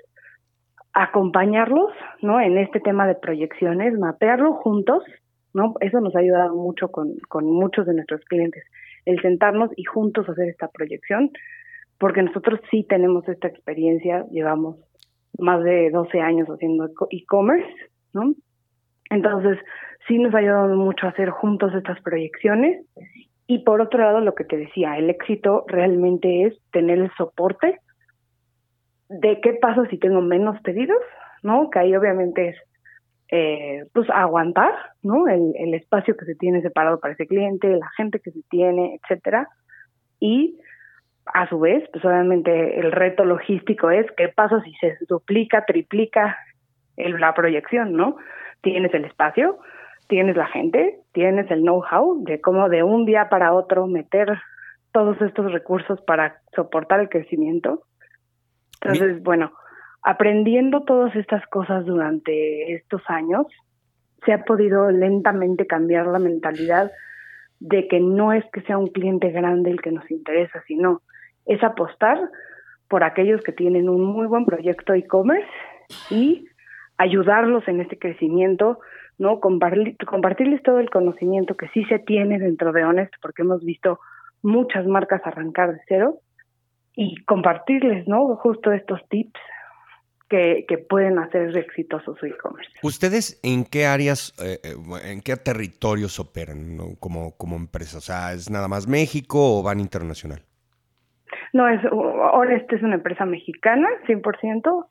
acompañarlos, 0.94 1.92
¿no? 2.22 2.40
En 2.40 2.58
este 2.58 2.80
tema 2.80 3.08
de 3.08 3.16
proyecciones, 3.16 3.98
mapearlo 3.98 4.54
juntos, 4.54 5.04
¿no? 5.54 5.76
Eso 5.80 6.00
nos 6.02 6.16
ha 6.16 6.20
ayudado 6.20 6.56
mucho 6.56 6.90
con, 6.90 7.16
con 7.30 7.46
muchos 7.46 7.86
de 7.86 7.94
nuestros 7.94 8.22
clientes, 8.26 8.64
el 9.06 9.22
sentarnos 9.22 9.72
y 9.76 9.84
juntos 9.84 10.28
hacer 10.30 10.50
esta 10.50 10.68
proyección, 10.68 11.32
porque 12.00 12.24
nosotros 12.24 12.60
sí 12.72 12.86
tenemos 12.88 13.28
esta 13.28 13.48
experiencia, 13.48 14.26
llevamos 14.32 14.78
más 15.38 15.64
de 15.64 15.90
12 15.92 16.20
años 16.20 16.48
haciendo 16.48 16.90
e-commerce, 17.10 17.74
¿no? 18.14 18.34
Entonces, 19.10 19.58
sí 20.08 20.18
nos 20.18 20.34
ha 20.34 20.40
ayudado 20.40 20.76
mucho 20.76 21.06
a 21.06 21.10
hacer 21.10 21.30
juntos 21.30 21.74
estas 21.74 22.02
proyecciones. 22.02 22.86
Y 23.48 23.60
por 23.60 23.82
otro 23.82 24.00
lado, 24.00 24.22
lo 24.22 24.36
que 24.36 24.46
te 24.46 24.58
decía, 24.58 24.98
el 24.98 25.10
éxito 25.10 25.66
realmente 25.68 26.44
es 26.44 26.58
tener 26.72 27.00
el 27.00 27.12
soporte 27.18 27.80
de 29.10 29.40
qué 29.42 29.54
pasa 29.62 29.86
si 29.90 29.98
tengo 29.98 30.22
menos 30.22 30.60
pedidos, 30.62 31.02
¿no? 31.44 31.70
Que 31.70 31.80
ahí 31.80 31.96
obviamente 31.96 32.50
es, 32.50 32.56
eh, 33.30 33.86
pues, 33.94 34.10
aguantar, 34.10 34.74
¿no? 35.02 35.28
El, 35.28 35.54
el 35.56 35.74
espacio 35.74 36.16
que 36.16 36.26
se 36.26 36.36
tiene 36.36 36.62
separado 36.62 37.00
para 37.00 37.14
ese 37.14 37.28
cliente, 37.28 37.68
la 37.76 37.90
gente 37.98 38.20
que 38.20 38.32
se 38.32 38.42
tiene, 38.50 39.00
etcétera. 39.02 39.48
Y 40.20 40.58
a 41.34 41.48
su 41.48 41.60
vez, 41.60 41.88
pues 41.92 42.04
obviamente 42.06 42.80
el 42.80 42.92
reto 42.92 43.24
logístico 43.24 43.90
es 43.90 44.06
qué 44.18 44.30
pasa 44.30 44.62
si 44.64 44.74
se 44.76 44.98
duplica, 45.08 45.66
triplica 45.66 46.38
el, 46.98 47.20
la 47.20 47.34
proyección, 47.34 47.94
¿no? 47.94 48.18
Tienes 48.62 48.94
el 48.94 49.06
espacio, 49.06 49.60
tienes 50.08 50.36
la 50.36 50.48
gente, 50.48 51.00
tienes 51.14 51.50
el 51.50 51.62
know-how 51.62 52.24
de 52.24 52.42
cómo 52.42 52.70
de 52.70 52.84
un 52.84 53.06
día 53.06 53.30
para 53.30 53.54
otro 53.54 53.88
meter 53.88 54.38
todos 54.92 55.20
estos 55.22 55.52
recursos 55.52 56.02
para 56.02 56.42
soportar 56.56 57.00
el 57.00 57.10
crecimiento. 57.10 57.84
Entonces, 58.82 59.24
bueno, 59.24 59.54
aprendiendo 60.04 60.84
todas 60.84 61.16
estas 61.16 61.46
cosas 61.48 61.86
durante 61.86 62.74
estos 62.74 63.02
años, 63.08 63.48
se 64.26 64.34
ha 64.34 64.44
podido 64.44 64.92
lentamente 64.92 65.66
cambiar 65.66 66.08
la 66.08 66.20
mentalidad 66.20 66.92
de 67.60 67.88
que 67.88 68.00
no 68.00 68.34
es 68.34 68.44
que 68.52 68.62
sea 68.62 68.78
un 68.78 68.88
cliente 68.88 69.32
grande 69.32 69.72
el 69.72 69.82
que 69.82 69.92
nos 69.92 70.10
interesa, 70.12 70.62
sino 70.68 71.02
es 71.46 71.64
apostar 71.64 72.20
por 72.90 73.04
aquellos 73.04 73.42
que 73.42 73.54
tienen 73.54 73.90
un 73.90 74.04
muy 74.04 74.28
buen 74.28 74.46
proyecto 74.46 74.94
e-commerce 74.94 75.50
y 76.10 76.48
ayudarlos 76.98 77.66
en 77.68 77.80
este 77.82 77.98
crecimiento, 77.98 78.80
¿no? 79.18 79.40
compartirles 79.40 80.62
todo 80.64 80.80
el 80.80 80.90
conocimiento 80.90 81.56
que 81.56 81.70
sí 81.70 81.86
se 81.86 82.00
tiene 82.00 82.40
dentro 82.40 82.74
de 82.74 82.84
Honest, 82.84 83.14
porque 83.22 83.42
hemos 83.44 83.64
visto 83.64 84.00
muchas 84.42 84.86
marcas 84.86 85.22
arrancar 85.26 85.74
de 85.74 85.82
cero 85.88 86.18
y 86.96 87.24
compartirles, 87.24 88.08
¿no? 88.08 88.36
Justo 88.36 88.72
estos 88.72 89.00
tips 89.10 89.40
que, 90.34 90.66
que 90.68 90.80
pueden 90.80 91.20
hacer 91.20 91.56
exitosos 91.56 92.18
su 92.18 92.26
e-commerce. 92.26 92.72
¿Ustedes 92.82 93.40
en 93.44 93.66
qué 93.66 93.86
áreas, 93.86 94.34
eh, 94.44 94.58
eh, 94.64 95.12
en 95.12 95.22
qué 95.22 95.38
territorios 95.38 96.20
operan 96.20 96.96
como, 97.00 97.38
como 97.38 97.56
empresa? 97.56 98.00
O 98.00 98.02
sea, 98.02 98.34
¿es 98.34 98.50
nada 98.50 98.68
más 98.68 98.88
México 98.88 99.60
o 99.60 99.62
van 99.62 99.80
internacional? 99.80 100.42
No, 101.54 101.68
es, 101.68 101.82
Honest 101.92 102.74
es 102.74 102.82
una 102.82 102.96
empresa 102.96 103.26
mexicana, 103.26 103.88
100%, 104.08 104.88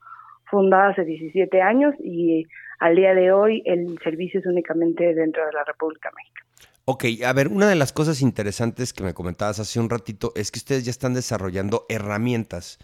fundada 0.49 0.91
hace 0.91 1.03
17 1.03 1.61
años 1.61 1.93
y 1.99 2.45
al 2.79 2.95
día 2.95 3.13
de 3.13 3.33
hoy 3.33 3.63
el 3.65 3.99
servicio 4.01 4.39
es 4.39 4.45
únicamente 4.45 5.13
dentro 5.13 5.45
de 5.45 5.51
la 5.51 5.65
República 5.65 6.09
Mexicana. 6.15 6.47
Ok, 6.85 7.03
a 7.25 7.33
ver, 7.33 7.49
una 7.49 7.67
de 7.67 7.75
las 7.75 7.91
cosas 7.91 8.21
interesantes 8.21 8.93
que 8.93 9.03
me 9.03 9.13
comentabas 9.13 9.59
hace 9.59 9.81
un 9.81 9.89
ratito 9.89 10.31
es 10.37 10.51
que 10.51 10.59
ustedes 10.59 10.85
ya 10.85 10.91
están 10.91 11.13
desarrollando 11.13 11.85
herramientas 11.89 12.79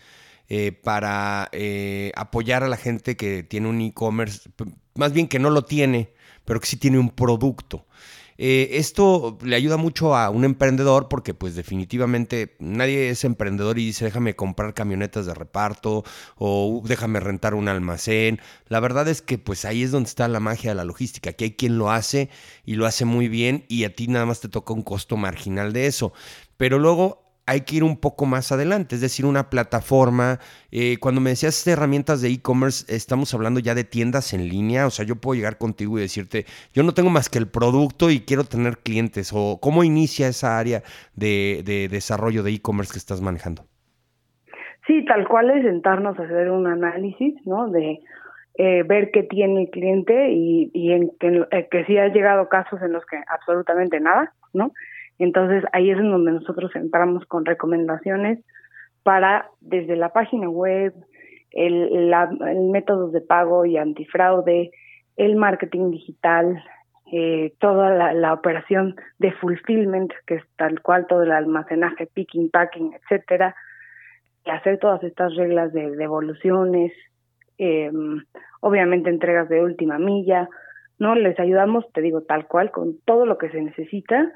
eh, 0.49 0.71
para 0.71 1.49
eh, 1.51 2.11
apoyar 2.15 2.63
a 2.63 2.67
la 2.67 2.77
gente 2.77 3.15
que 3.15 3.43
tiene 3.43 3.67
un 3.67 3.81
e-commerce, 3.81 4.49
más 4.95 5.13
bien 5.13 5.27
que 5.27 5.39
no 5.39 5.49
lo 5.51 5.63
tiene, 5.65 6.13
pero 6.43 6.59
que 6.59 6.67
sí 6.67 6.77
tiene 6.77 6.97
un 6.97 7.11
producto. 7.11 7.85
Eh, 8.41 8.77
esto 8.79 9.37
le 9.43 9.57
ayuda 9.57 9.75
mucho 9.75 10.15
a 10.15 10.29
un 10.29 10.45
emprendedor 10.45 11.09
porque 11.09 11.33
pues 11.33 11.55
definitivamente 11.55 12.55
nadie 12.59 13.09
es 13.09 13.25
emprendedor 13.25 13.77
y 13.77 13.85
dice 13.87 14.05
déjame 14.05 14.37
comprar 14.37 14.73
camionetas 14.73 15.25
de 15.25 15.33
reparto 15.33 16.05
o 16.37 16.81
déjame 16.85 17.19
rentar 17.19 17.53
un 17.53 17.67
almacén. 17.67 18.39
La 18.69 18.79
verdad 18.79 19.09
es 19.09 19.21
que 19.21 19.37
pues 19.37 19.65
ahí 19.65 19.83
es 19.83 19.91
donde 19.91 20.07
está 20.07 20.27
la 20.29 20.39
magia 20.39 20.71
de 20.71 20.75
la 20.75 20.85
logística, 20.85 21.33
que 21.33 21.43
hay 21.43 21.51
quien 21.57 21.77
lo 21.77 21.91
hace 21.91 22.29
y 22.63 22.75
lo 22.75 22.85
hace 22.85 23.03
muy 23.03 23.27
bien 23.27 23.65
y 23.67 23.83
a 23.83 23.93
ti 23.93 24.07
nada 24.07 24.25
más 24.25 24.39
te 24.39 24.47
toca 24.47 24.73
un 24.73 24.83
costo 24.83 25.17
marginal 25.17 25.73
de 25.73 25.87
eso. 25.87 26.13
Pero 26.55 26.79
luego 26.79 27.28
hay 27.49 27.61
que 27.61 27.77
ir 27.77 27.83
un 27.83 27.99
poco 27.99 28.27
más 28.27 28.51
adelante, 28.51 28.93
es 28.93 29.01
decir, 29.01 29.25
una 29.25 29.49
plataforma. 29.49 30.37
Eh, 30.71 30.97
cuando 30.99 31.19
me 31.19 31.31
decías 31.31 31.65
herramientas 31.65 32.21
de 32.21 32.29
e-commerce, 32.29 32.85
estamos 32.95 33.33
hablando 33.33 33.59
ya 33.59 33.73
de 33.73 33.83
tiendas 33.83 34.35
en 34.35 34.47
línea, 34.47 34.85
o 34.85 34.91
sea, 34.91 35.03
yo 35.03 35.15
puedo 35.15 35.35
llegar 35.35 35.57
contigo 35.57 35.97
y 35.97 36.01
decirte, 36.01 36.45
yo 36.73 36.83
no 36.83 36.93
tengo 36.93 37.09
más 37.09 37.27
que 37.27 37.39
el 37.39 37.47
producto 37.47 38.11
y 38.11 38.19
quiero 38.19 38.43
tener 38.43 38.77
clientes, 38.77 39.31
o 39.33 39.57
cómo 39.59 39.83
inicia 39.83 40.27
esa 40.27 40.59
área 40.59 40.83
de, 41.15 41.63
desarrollo 41.89 42.43
de 42.43 42.51
e-commerce 42.51 42.93
que 42.93 42.99
estás 42.99 43.19
manejando. 43.19 43.63
Sí, 44.85 45.03
tal 45.05 45.27
cual 45.27 45.49
es 45.49 45.63
sentarnos 45.63 46.19
a 46.19 46.23
hacer 46.23 46.51
un 46.51 46.67
análisis, 46.67 47.33
¿no? 47.45 47.67
De 47.69 47.99
eh, 48.59 48.83
ver 48.83 49.09
qué 49.11 49.23
tiene 49.23 49.63
el 49.63 49.69
cliente 49.71 50.31
y, 50.31 50.91
en 50.91 51.09
que, 51.19 51.47
eh, 51.49 51.67
que 51.71 51.85
sí 51.85 51.97
ha 51.97 52.09
llegado 52.09 52.47
casos 52.47 52.79
en 52.83 52.91
los 52.91 53.03
que 53.07 53.17
absolutamente 53.27 53.99
nada, 53.99 54.33
¿no? 54.53 54.71
Entonces 55.19 55.63
ahí 55.73 55.91
es 55.91 55.99
en 55.99 56.11
donde 56.11 56.31
nosotros 56.31 56.75
entramos 56.75 57.25
con 57.25 57.45
recomendaciones 57.45 58.39
para 59.03 59.49
desde 59.59 59.95
la 59.95 60.09
página 60.09 60.49
web, 60.49 60.93
el, 61.51 62.09
la, 62.09 62.29
el 62.47 62.69
método 62.69 63.09
de 63.09 63.21
pago 63.21 63.65
y 63.65 63.77
antifraude, 63.77 64.71
el 65.17 65.35
marketing 65.35 65.91
digital, 65.91 66.63
eh, 67.11 67.53
toda 67.59 68.13
la, 68.13 68.33
operación 68.33 68.95
de 69.17 69.31
fulfillment, 69.33 70.11
que 70.27 70.35
es 70.35 70.43
tal 70.55 70.81
cual 70.81 71.07
todo 71.07 71.23
el 71.23 71.31
almacenaje, 71.31 72.07
picking, 72.07 72.49
packing, 72.49 72.93
etcétera, 72.93 73.55
y 74.45 74.51
hacer 74.51 74.77
todas 74.77 75.03
estas 75.03 75.35
reglas 75.35 75.73
de 75.73 75.95
devoluciones, 75.95 76.93
eh, 77.57 77.91
obviamente 78.61 79.09
entregas 79.09 79.49
de 79.49 79.61
última 79.61 79.97
milla, 79.97 80.47
¿no? 80.99 81.15
Les 81.15 81.37
ayudamos, 81.39 81.91
te 81.93 82.01
digo, 82.01 82.21
tal 82.21 82.47
cual, 82.47 82.71
con 82.71 82.99
todo 83.05 83.25
lo 83.25 83.37
que 83.37 83.49
se 83.49 83.61
necesita 83.61 84.31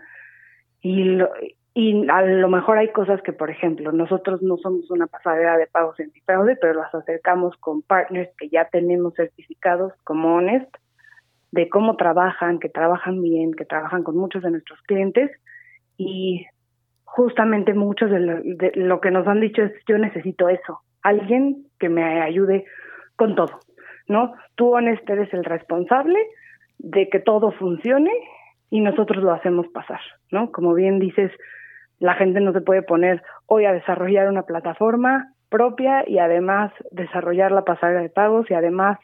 y, 0.83 1.03
lo, 1.05 1.29
y 1.73 2.07
a 2.09 2.21
lo 2.21 2.49
mejor 2.49 2.77
hay 2.77 2.91
cosas 2.91 3.21
que, 3.23 3.31
por 3.31 3.49
ejemplo, 3.49 3.91
nosotros 3.93 4.43
no 4.43 4.57
somos 4.57 4.91
una 4.91 5.07
pasadera 5.07 5.57
de 5.57 5.65
pagos 5.65 5.97
en 5.99 6.11
fraude, 6.25 6.57
pero 6.57 6.73
las 6.73 6.93
acercamos 6.93 7.55
con 7.57 7.81
partners 7.81 8.29
que 8.37 8.49
ya 8.49 8.65
tenemos 8.65 9.15
certificados 9.15 9.93
como 10.03 10.35
Honest, 10.35 10.69
de 11.51 11.69
cómo 11.69 11.95
trabajan, 11.95 12.59
que 12.59 12.67
trabajan 12.67 13.21
bien, 13.21 13.53
que 13.53 13.63
trabajan 13.63 14.03
con 14.03 14.17
muchos 14.17 14.43
de 14.43 14.51
nuestros 14.51 14.81
clientes 14.81 15.31
y 15.97 16.45
justamente 17.05 17.73
muchos 17.73 18.11
de 18.11 18.19
lo, 18.19 18.41
de 18.43 18.71
lo 18.75 18.99
que 18.99 19.11
nos 19.11 19.25
han 19.27 19.39
dicho 19.39 19.63
es 19.63 19.71
yo 19.87 19.97
necesito 19.97 20.49
eso, 20.49 20.81
alguien 21.01 21.67
que 21.79 21.87
me 21.87 22.21
ayude 22.21 22.65
con 23.15 23.35
todo, 23.35 23.59
¿no? 24.07 24.33
Tú, 24.55 24.75
Honest, 24.75 25.09
eres 25.09 25.33
el 25.33 25.45
responsable 25.45 26.19
de 26.79 27.07
que 27.07 27.19
todo 27.19 27.51
funcione 27.51 28.11
y 28.73 28.79
nosotros 28.81 29.23
lo 29.23 29.31
hacemos 29.31 29.67
pasar, 29.67 29.99
¿no? 30.31 30.51
Como 30.51 30.73
bien 30.73 30.97
dices, 30.97 31.31
la 31.99 32.15
gente 32.15 32.41
no 32.41 32.53
se 32.53 32.61
puede 32.61 32.81
poner 32.81 33.21
hoy 33.45 33.65
a 33.65 33.71
desarrollar 33.71 34.27
una 34.27 34.47
plataforma 34.47 35.31
propia 35.49 36.03
y 36.09 36.17
además 36.17 36.71
desarrollar 36.89 37.51
la 37.51 37.65
pasarela 37.65 38.01
de 38.01 38.09
pagos 38.09 38.49
y 38.49 38.55
además 38.55 38.97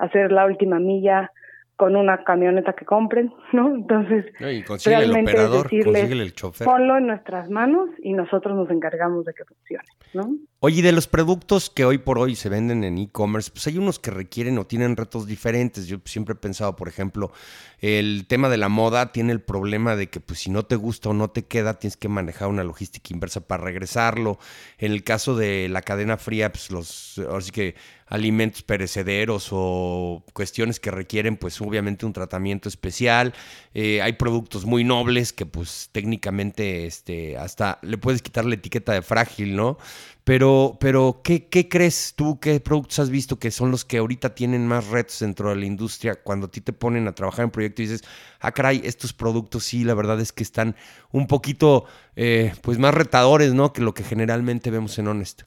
hacer 0.00 0.32
la 0.32 0.44
última 0.44 0.80
milla 0.80 1.30
con 1.76 1.94
una 1.94 2.24
camioneta 2.24 2.72
que 2.72 2.84
compren, 2.84 3.32
¿no? 3.52 3.72
Entonces, 3.72 4.24
realmente 4.40 5.30
el 5.30 5.36
operador, 5.36 5.70
decirles, 5.70 6.10
el 6.10 6.34
chofer. 6.34 6.64
ponlo 6.64 6.98
en 6.98 7.06
nuestras 7.06 7.48
manos 7.48 7.90
y 8.02 8.14
nosotros 8.14 8.56
nos 8.56 8.70
encargamos 8.70 9.24
de 9.24 9.34
que 9.34 9.44
funcione. 9.44 9.88
¿no? 10.14 10.34
Oye, 10.64 10.80
de 10.80 10.92
los 10.92 11.08
productos 11.08 11.70
que 11.70 11.84
hoy 11.84 11.98
por 11.98 12.20
hoy 12.20 12.36
se 12.36 12.48
venden 12.48 12.84
en 12.84 12.96
e-commerce, 12.96 13.50
pues 13.50 13.66
hay 13.66 13.78
unos 13.78 13.98
que 13.98 14.12
requieren 14.12 14.58
o 14.58 14.64
tienen 14.64 14.96
retos 14.96 15.26
diferentes. 15.26 15.88
Yo 15.88 15.96
siempre 16.04 16.34
he 16.34 16.36
pensado, 16.36 16.76
por 16.76 16.86
ejemplo, 16.86 17.32
el 17.80 18.26
tema 18.28 18.48
de 18.48 18.58
la 18.58 18.68
moda 18.68 19.10
tiene 19.10 19.32
el 19.32 19.40
problema 19.40 19.96
de 19.96 20.08
que 20.08 20.20
pues 20.20 20.38
si 20.38 20.50
no 20.50 20.64
te 20.64 20.76
gusta 20.76 21.08
o 21.08 21.14
no 21.14 21.30
te 21.30 21.46
queda, 21.46 21.80
tienes 21.80 21.96
que 21.96 22.06
manejar 22.06 22.46
una 22.46 22.62
logística 22.62 23.12
inversa 23.12 23.40
para 23.40 23.64
regresarlo. 23.64 24.38
En 24.78 24.92
el 24.92 25.02
caso 25.02 25.34
de 25.34 25.68
la 25.68 25.82
cadena 25.82 26.16
fría, 26.16 26.52
pues 26.52 26.70
los, 26.70 27.18
ahora 27.18 27.44
que 27.52 27.74
alimentos 28.06 28.62
perecederos 28.62 29.48
o 29.52 30.22
cuestiones 30.34 30.78
que 30.78 30.90
requieren 30.90 31.38
pues 31.38 31.60
obviamente 31.62 32.04
un 32.04 32.12
tratamiento 32.12 32.68
especial. 32.68 33.32
Eh, 33.74 34.02
hay 34.02 34.12
productos 34.12 34.66
muy 34.66 34.84
nobles 34.84 35.32
que 35.32 35.46
pues 35.46 35.88
técnicamente 35.90 36.86
este, 36.86 37.38
hasta 37.38 37.78
le 37.80 37.96
puedes 37.98 38.20
quitar 38.20 38.44
la 38.44 38.54
etiqueta 38.54 38.92
de 38.92 39.00
frágil, 39.00 39.56
¿no? 39.56 39.78
Pero, 40.24 40.76
pero 40.80 41.20
¿qué, 41.24 41.48
¿qué, 41.48 41.68
crees 41.68 42.14
tú? 42.16 42.38
¿Qué 42.38 42.60
productos 42.60 43.00
has 43.00 43.10
visto 43.10 43.40
que 43.40 43.50
son 43.50 43.72
los 43.72 43.84
que 43.84 43.98
ahorita 43.98 44.34
tienen 44.36 44.68
más 44.68 44.88
retos 44.88 45.18
dentro 45.18 45.48
de 45.48 45.56
la 45.56 45.64
industria 45.64 46.14
cuando 46.22 46.46
a 46.46 46.50
ti 46.50 46.60
te 46.60 46.72
ponen 46.72 47.08
a 47.08 47.12
trabajar 47.12 47.44
en 47.44 47.50
proyectos 47.50 47.80
y 47.80 47.88
dices, 47.88 48.36
ah, 48.40 48.52
caray, 48.52 48.80
estos 48.84 49.12
productos 49.12 49.64
sí, 49.64 49.82
la 49.82 49.94
verdad 49.94 50.20
es 50.20 50.32
que 50.32 50.44
están 50.44 50.76
un 51.10 51.26
poquito 51.26 51.86
eh, 52.14 52.52
pues 52.62 52.78
más 52.78 52.94
retadores, 52.94 53.52
¿no? 53.52 53.72
Que 53.72 53.82
lo 53.82 53.94
que 53.94 54.04
generalmente 54.04 54.70
vemos 54.70 54.96
en 55.00 55.08
Honest. 55.08 55.42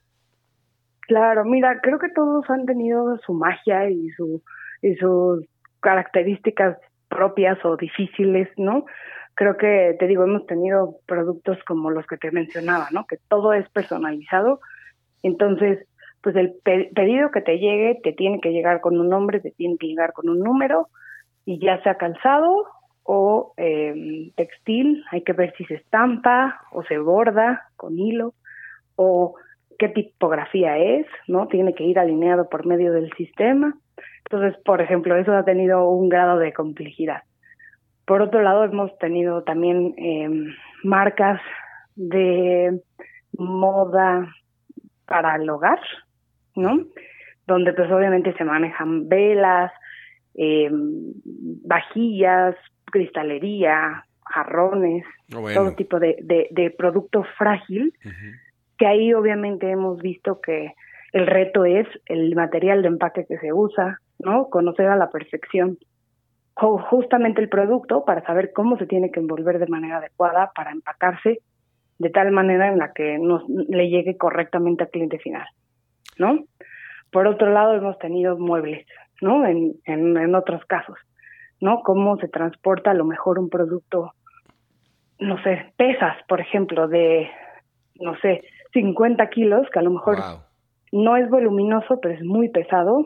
Claro, 1.07 1.45
mira, 1.45 1.79
creo 1.81 1.97
que 1.99 2.09
todos 2.09 2.49
han 2.49 2.65
tenido 2.65 3.17
su 3.25 3.33
magia 3.33 3.89
y, 3.89 4.09
su, 4.09 4.41
y 4.81 4.95
sus 4.95 5.45
características 5.79 6.77
propias 7.07 7.63
o 7.63 7.77
difíciles, 7.77 8.49
¿no? 8.57 8.85
Creo 9.35 9.57
que, 9.57 9.95
te 9.99 10.07
digo, 10.07 10.23
hemos 10.23 10.45
tenido 10.47 10.95
productos 11.05 11.57
como 11.67 11.91
los 11.91 12.07
que 12.07 12.17
te 12.17 12.31
mencionaba, 12.31 12.87
¿no? 12.91 13.05
Que 13.05 13.17
todo 13.27 13.53
es 13.53 13.69
personalizado. 13.69 14.59
Entonces, 15.23 15.85
pues 16.21 16.35
el 16.35 16.55
pedido 16.63 17.29
que 17.31 17.41
te 17.41 17.59
llegue 17.59 17.99
te 18.01 18.13
tiene 18.13 18.39
que 18.41 18.51
llegar 18.51 18.81
con 18.81 18.97
un 18.99 19.09
nombre, 19.09 19.41
te 19.41 19.51
tiene 19.51 19.77
que 19.77 19.87
llegar 19.87 20.13
con 20.13 20.29
un 20.29 20.39
número, 20.39 20.87
y 21.45 21.59
ya 21.59 21.81
sea 21.83 21.95
calzado 21.95 22.65
o 23.03 23.53
eh, 23.57 24.31
textil, 24.35 25.03
hay 25.11 25.21
que 25.21 25.33
ver 25.33 25.53
si 25.57 25.65
se 25.65 25.75
estampa 25.75 26.61
o 26.71 26.83
se 26.83 26.97
borda 26.97 27.67
con 27.75 27.99
hilo, 27.99 28.33
o 28.95 29.35
qué 29.77 29.89
tipografía 29.89 30.77
es, 30.77 31.05
¿no? 31.27 31.47
Tiene 31.47 31.75
que 31.75 31.83
ir 31.83 31.99
alineado 31.99 32.49
por 32.49 32.65
medio 32.65 32.91
del 32.93 33.11
sistema. 33.13 33.75
Entonces, 34.29 34.59
por 34.63 34.81
ejemplo, 34.81 35.15
eso 35.15 35.33
ha 35.33 35.45
tenido 35.45 35.87
un 35.89 36.09
grado 36.09 36.39
de 36.39 36.53
complejidad. 36.53 37.21
Por 38.05 38.21
otro 38.21 38.41
lado, 38.41 38.63
hemos 38.63 38.95
tenido 38.99 39.43
también 39.43 39.93
eh, 39.97 40.29
marcas 40.83 41.41
de 41.95 42.79
moda 43.37 44.27
para 45.05 45.35
el 45.35 45.49
hogar, 45.49 45.79
¿no? 46.55 46.85
Donde 47.47 47.73
pues 47.73 47.91
obviamente 47.91 48.33
se 48.33 48.43
manejan 48.43 49.07
velas, 49.07 49.71
eh, 50.35 50.69
vajillas, 50.71 52.55
cristalería, 52.85 54.05
jarrones, 54.25 55.05
ah, 55.33 55.41
todo 55.53 55.75
tipo 55.75 55.99
de, 55.99 56.17
de, 56.51 56.69
producto 56.71 57.23
frágil, 57.37 57.93
que 58.77 58.87
ahí 58.87 59.13
obviamente 59.13 59.69
hemos 59.69 59.99
visto 59.99 60.41
que 60.41 60.73
el 61.13 61.27
reto 61.27 61.65
es 61.65 61.87
el 62.07 62.35
material 62.35 62.81
de 62.81 62.89
empaque 62.89 63.25
que 63.25 63.37
se 63.37 63.53
usa, 63.53 63.99
¿no? 64.19 64.49
Conocer 64.49 64.87
a 64.87 64.97
la 64.97 65.09
perfección 65.09 65.77
justamente 66.55 67.41
el 67.41 67.49
producto 67.49 68.05
para 68.05 68.25
saber 68.25 68.53
cómo 68.53 68.77
se 68.77 68.85
tiene 68.85 69.11
que 69.11 69.19
envolver 69.19 69.59
de 69.59 69.67
manera 69.67 69.97
adecuada 69.97 70.51
para 70.55 70.71
empacarse 70.71 71.39
de 71.99 72.09
tal 72.09 72.31
manera 72.31 72.67
en 72.67 72.77
la 72.77 72.93
que 72.93 73.17
nos 73.19 73.43
le 73.47 73.89
llegue 73.89 74.17
correctamente 74.17 74.83
al 74.83 74.89
cliente 74.89 75.19
final, 75.19 75.45
¿no? 76.17 76.39
Por 77.11 77.27
otro 77.27 77.51
lado, 77.51 77.73
hemos 77.73 77.97
tenido 77.99 78.37
muebles, 78.37 78.85
¿no? 79.21 79.45
En, 79.45 79.75
en, 79.85 80.17
en 80.17 80.35
otros 80.35 80.63
casos, 80.65 80.97
¿no? 81.61 81.81
Cómo 81.83 82.17
se 82.17 82.27
transporta 82.27 82.91
a 82.91 82.95
lo 82.95 83.05
mejor 83.05 83.39
un 83.39 83.49
producto, 83.49 84.13
no 85.19 85.41
sé, 85.43 85.73
pesas, 85.77 86.17
por 86.27 86.41
ejemplo, 86.41 86.87
de, 86.87 87.29
no 87.95 88.17
sé, 88.19 88.43
50 88.73 89.29
kilos, 89.29 89.67
que 89.71 89.79
a 89.79 89.83
lo 89.83 89.91
mejor 89.91 90.17
no 90.91 91.15
es 91.15 91.29
voluminoso, 91.29 91.99
pero 92.01 92.13
es 92.13 92.23
muy 92.23 92.49
pesado. 92.49 93.05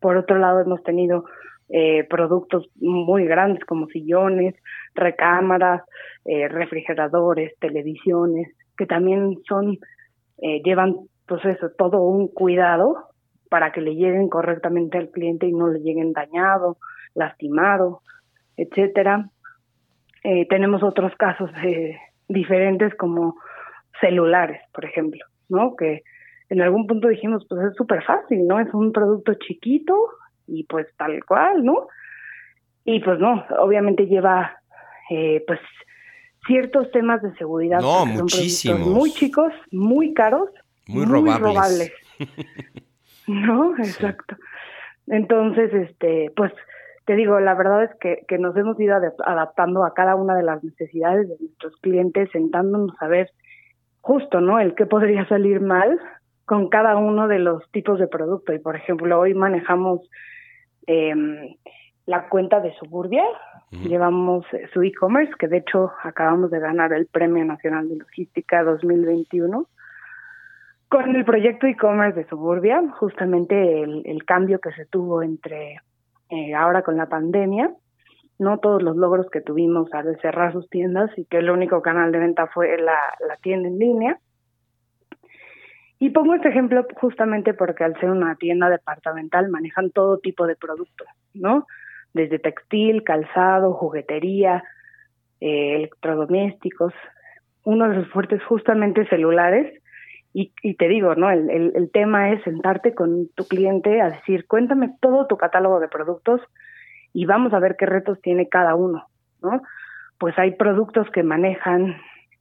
Por 0.00 0.16
otro 0.16 0.38
lado, 0.38 0.60
hemos 0.60 0.82
tenido 0.84 1.24
eh, 1.70 2.04
productos 2.04 2.68
muy 2.76 3.24
grandes 3.26 3.64
como 3.64 3.88
sillones, 3.88 4.54
recámaras, 4.94 5.82
eh, 6.24 6.48
refrigeradores, 6.48 7.52
televisiones, 7.58 8.48
que 8.76 8.86
también 8.86 9.38
son, 9.46 9.78
eh, 10.40 10.62
llevan 10.64 10.96
pues 11.26 11.42
todo 11.76 12.00
un 12.00 12.28
cuidado 12.28 13.08
para 13.50 13.72
que 13.72 13.80
le 13.80 13.94
lleguen 13.94 14.28
correctamente 14.28 14.98
al 14.98 15.10
cliente 15.10 15.46
y 15.46 15.52
no 15.52 15.68
le 15.68 15.80
lleguen 15.80 16.12
dañado, 16.12 16.78
lastimado, 17.14 18.00
etcétera. 18.56 19.28
Eh, 20.24 20.46
tenemos 20.48 20.82
otros 20.82 21.14
casos 21.16 21.50
diferentes 22.28 22.94
como 22.94 23.36
celulares, 24.00 24.60
por 24.72 24.84
ejemplo, 24.84 25.24
¿no? 25.48 25.76
Que 25.76 26.02
en 26.50 26.62
algún 26.62 26.86
punto 26.86 27.08
dijimos, 27.08 27.46
pues 27.48 27.62
es 27.66 27.74
súper 27.76 28.02
fácil, 28.04 28.46
¿no? 28.46 28.58
Es 28.58 28.72
un 28.72 28.92
producto 28.92 29.34
chiquito, 29.34 29.94
y 30.48 30.64
pues 30.64 30.86
tal 30.96 31.24
cual, 31.24 31.64
¿no? 31.64 31.88
Y 32.84 33.00
pues 33.00 33.18
no, 33.18 33.44
obviamente 33.58 34.06
lleva 34.06 34.60
eh, 35.10 35.44
pues 35.46 35.60
ciertos 36.46 36.90
temas 36.90 37.22
de 37.22 37.34
seguridad. 37.36 37.80
No, 37.80 38.06
muchísimos. 38.06 38.88
muy 38.88 39.12
chicos, 39.12 39.52
muy 39.70 40.14
caros, 40.14 40.48
muy, 40.86 41.04
robables. 41.04 41.92
no, 43.26 43.76
exacto. 43.78 44.36
Entonces, 45.06 45.72
este, 45.72 46.32
pues 46.34 46.52
te 47.04 47.14
digo, 47.14 47.40
la 47.40 47.54
verdad 47.54 47.84
es 47.84 47.90
que, 48.00 48.24
que 48.28 48.38
nos 48.38 48.56
hemos 48.56 48.78
ido 48.80 48.96
adaptando 49.24 49.84
a 49.84 49.94
cada 49.94 50.14
una 50.14 50.36
de 50.36 50.42
las 50.42 50.62
necesidades 50.62 51.28
de 51.28 51.36
nuestros 51.40 51.74
clientes, 51.76 52.28
sentándonos 52.32 52.94
a 53.00 53.08
ver 53.08 53.30
justo, 54.00 54.40
¿no? 54.40 54.58
El 54.58 54.74
qué 54.74 54.86
podría 54.86 55.26
salir 55.28 55.60
mal 55.60 55.98
con 56.44 56.68
cada 56.68 56.96
uno 56.96 57.28
de 57.28 57.38
los 57.38 57.62
tipos 57.70 57.98
de 57.98 58.08
producto. 58.08 58.52
Y 58.54 58.58
por 58.58 58.76
ejemplo, 58.76 59.20
hoy 59.20 59.34
manejamos 59.34 60.00
eh, 60.88 61.14
la 62.06 62.28
cuenta 62.28 62.60
de 62.60 62.74
Suburbia, 62.76 63.22
llevamos 63.70 64.46
eh, 64.54 64.66
su 64.72 64.82
e-commerce, 64.82 65.34
que 65.38 65.46
de 65.46 65.58
hecho 65.58 65.92
acabamos 66.02 66.50
de 66.50 66.58
ganar 66.58 66.92
el 66.94 67.06
Premio 67.06 67.44
Nacional 67.44 67.88
de 67.88 67.96
Logística 67.96 68.64
2021. 68.64 69.66
Con 70.88 71.14
el 71.14 71.24
proyecto 71.26 71.66
e-commerce 71.66 72.20
de 72.20 72.28
Suburbia, 72.28 72.82
justamente 72.98 73.82
el, 73.82 74.24
cambio 74.24 74.58
que 74.58 74.72
se 74.72 74.86
tuvo 74.86 75.22
entre 75.22 75.76
eh, 76.30 76.54
ahora 76.54 76.80
con 76.80 76.96
la 76.96 77.10
pandemia, 77.10 77.74
no 78.38 78.58
todos 78.58 78.82
los 78.82 78.96
logros 78.96 79.28
que 79.30 79.42
tuvimos 79.42 79.92
al 79.92 80.18
cerrar 80.22 80.54
sus 80.54 80.70
tiendas 80.70 81.10
y 81.18 81.26
que 81.26 81.38
el 81.38 81.50
único 81.50 81.82
canal 81.82 82.10
de 82.10 82.20
venta 82.20 82.46
fue 82.46 82.78
la, 82.78 82.98
la 83.28 83.36
tienda 83.42 83.68
en 83.68 83.78
línea, 83.78 84.18
y 85.98 86.10
pongo 86.10 86.34
este 86.34 86.48
ejemplo 86.48 86.86
justamente 86.94 87.54
porque 87.54 87.84
al 87.84 87.98
ser 88.00 88.10
una 88.10 88.36
tienda 88.36 88.70
departamental 88.70 89.48
manejan 89.48 89.90
todo 89.90 90.18
tipo 90.18 90.46
de 90.46 90.56
productos, 90.56 91.08
¿no? 91.34 91.66
Desde 92.14 92.38
textil, 92.38 93.02
calzado, 93.02 93.74
juguetería, 93.74 94.62
eh, 95.40 95.76
electrodomésticos. 95.76 96.94
Uno 97.64 97.88
de 97.88 97.96
sus 97.96 98.12
fuertes 98.12 98.42
justamente 98.44 99.08
celulares. 99.08 99.74
Y, 100.34 100.74
te 100.74 100.86
digo, 100.86 101.16
¿no? 101.16 101.30
El 101.30 101.90
tema 101.92 102.30
es 102.30 102.40
sentarte 102.44 102.94
con 102.94 103.28
tu 103.34 103.48
cliente 103.48 104.00
a 104.00 104.10
decir, 104.10 104.46
cuéntame 104.46 104.94
todo 105.00 105.26
tu 105.26 105.36
catálogo 105.36 105.80
de 105.80 105.88
productos 105.88 106.40
y 107.12 107.24
vamos 107.24 107.52
a 107.52 107.58
ver 107.58 107.76
qué 107.76 107.86
retos 107.86 108.20
tiene 108.20 108.48
cada 108.48 108.76
uno, 108.76 109.08
¿no? 109.42 109.62
Pues 110.18 110.38
hay 110.38 110.52
productos 110.52 111.10
que 111.10 111.22
manejan 111.22 111.96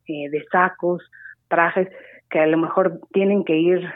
eh, 0.07 0.29
de 0.29 0.45
sacos, 0.51 1.01
trajes, 1.47 1.87
que 2.29 2.39
a 2.39 2.47
lo 2.47 2.57
mejor 2.57 2.99
tienen 3.11 3.43
que 3.43 3.57
ir 3.57 3.87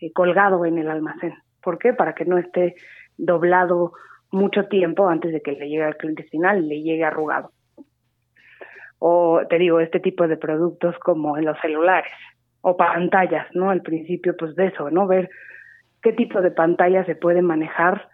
eh, 0.00 0.12
colgado 0.12 0.64
en 0.64 0.78
el 0.78 0.90
almacén. 0.90 1.34
¿Por 1.62 1.78
qué? 1.78 1.92
Para 1.92 2.14
que 2.14 2.24
no 2.24 2.38
esté 2.38 2.74
doblado 3.16 3.92
mucho 4.30 4.66
tiempo 4.66 5.08
antes 5.08 5.32
de 5.32 5.40
que 5.40 5.52
le 5.52 5.68
llegue 5.68 5.84
al 5.84 5.96
cliente 5.96 6.24
final 6.24 6.64
y 6.64 6.68
le 6.68 6.82
llegue 6.82 7.04
arrugado. 7.04 7.50
O 8.98 9.40
te 9.48 9.58
digo, 9.58 9.80
este 9.80 10.00
tipo 10.00 10.26
de 10.26 10.36
productos 10.36 10.98
como 10.98 11.38
en 11.38 11.44
los 11.44 11.58
celulares 11.60 12.12
o 12.60 12.76
pantallas, 12.76 13.46
¿no? 13.54 13.70
Al 13.70 13.82
principio, 13.82 14.36
pues 14.36 14.54
de 14.56 14.66
eso, 14.66 14.90
¿no? 14.90 15.06
Ver 15.06 15.30
qué 16.02 16.12
tipo 16.12 16.40
de 16.40 16.50
pantalla 16.50 17.04
se 17.04 17.14
puede 17.14 17.42
manejar 17.42 18.08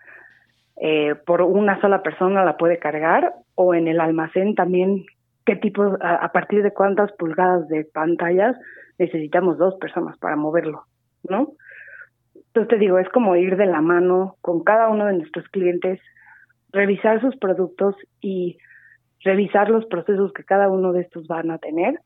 eh, 0.77 1.15
por 1.27 1.43
una 1.43 1.81
sola 1.81 2.03
persona 2.03 2.45
la 2.45 2.57
puede 2.57 2.79
cargar 2.79 3.33
o 3.55 3.75
en 3.75 3.87
el 3.89 4.01
almacén 4.01 4.55
también 4.55 5.05
qué 5.47 5.57
tipo, 5.57 5.97
a 6.01 6.33
partir 6.33 6.63
de 6.63 6.73
cuántas 6.73 7.13
pulgadas 7.13 7.69
de 7.69 7.85
pantallas 7.85 8.57
necesitamos 8.99 9.59
dos 9.59 9.75
personas 9.77 10.17
para 10.19 10.37
moverlo, 10.37 10.85
¿no? 11.29 11.53
Entonces 12.35 12.69
te 12.69 12.79
digo, 12.79 12.99
es 12.99 13.09
como 13.09 13.37
ir 13.37 13.57
de 13.57 13.67
la 13.67 13.81
mano 13.81 14.37
con 14.41 14.63
cada 14.63 14.89
uno 14.89 15.07
de 15.07 15.15
nuestros 15.15 15.49
clientes, 15.49 16.01
revisar 16.71 17.21
sus 17.21 17.37
productos 17.37 17.97
y 18.21 18.59
revisar 19.25 19.71
los 19.71 19.87
procesos 19.87 20.33
que 20.33 20.45
cada 20.45 20.69
uno 20.69 20.93
de 20.93 21.03
estos 21.03 21.27
van 21.27 21.51
a 21.51 21.59
tener 21.59 21.99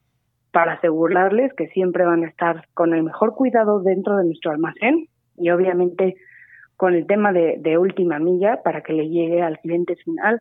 para 0.53 0.75
asegurarles 0.75 1.53
que 1.55 1.69
siempre 1.69 2.05
van 2.05 2.25
a 2.25 2.29
estar 2.29 2.67
con 2.75 2.95
el 2.95 3.03
mejor 3.03 3.35
cuidado 3.35 3.83
dentro 3.83 4.17
de 4.17 4.25
nuestro 4.25 4.53
almacén 4.53 5.09
y 5.37 5.51
obviamente 5.51 6.17
con 6.77 6.95
el 6.95 7.07
tema 7.07 7.33
de, 7.33 7.57
de 7.59 7.77
última 7.77 8.19
milla 8.19 8.63
para 8.63 8.83
que 8.83 8.93
le 8.93 9.09
llegue 9.09 9.43
al 9.43 9.59
cliente 9.59 9.97
final 9.97 10.41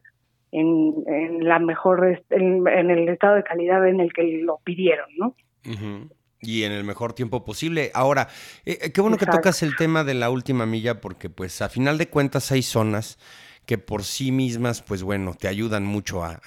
en, 0.52 0.94
en 1.08 1.44
la 1.48 1.60
mejor 1.60 2.24
en, 2.30 2.68
el 2.68 3.10
estado 3.10 3.36
de 3.36 3.44
calidad 3.44 3.86
en 3.88 4.00
el 4.00 4.14
que 4.14 4.42
lo 4.44 4.60
pidieron, 4.64 5.08
¿no? 5.18 5.36
Y 6.39 6.63
en 6.63 6.71
el 6.71 6.84
mejor 6.84 7.13
tiempo 7.13 7.43
posible. 7.43 7.91
Ahora, 7.93 8.30
eh, 8.65 8.78
eh, 8.82 8.91
qué 8.91 9.02
bueno 9.02 9.17
que 9.17 9.26
tocas 9.26 9.63
el 9.63 9.76
tema 9.76 10.04
de 10.04 10.13
la 10.13 10.30
última 10.30 10.65
milla, 10.65 11.02
porque 11.02 11.30
pues 11.30 11.62
a 11.62 11.69
final 11.69 11.97
de 11.97 12.10
cuentas 12.10 12.52
hay 12.52 12.62
zonas 12.62 13.17
que 13.68 13.78
por 13.78 14.06
sí 14.06 14.32
mismas, 14.32 14.82
pues 14.82 15.04
bueno, 15.04 15.36
te 15.38 15.50
ayudan 15.50 15.86
mucho 15.86 16.24
a, 16.24 16.40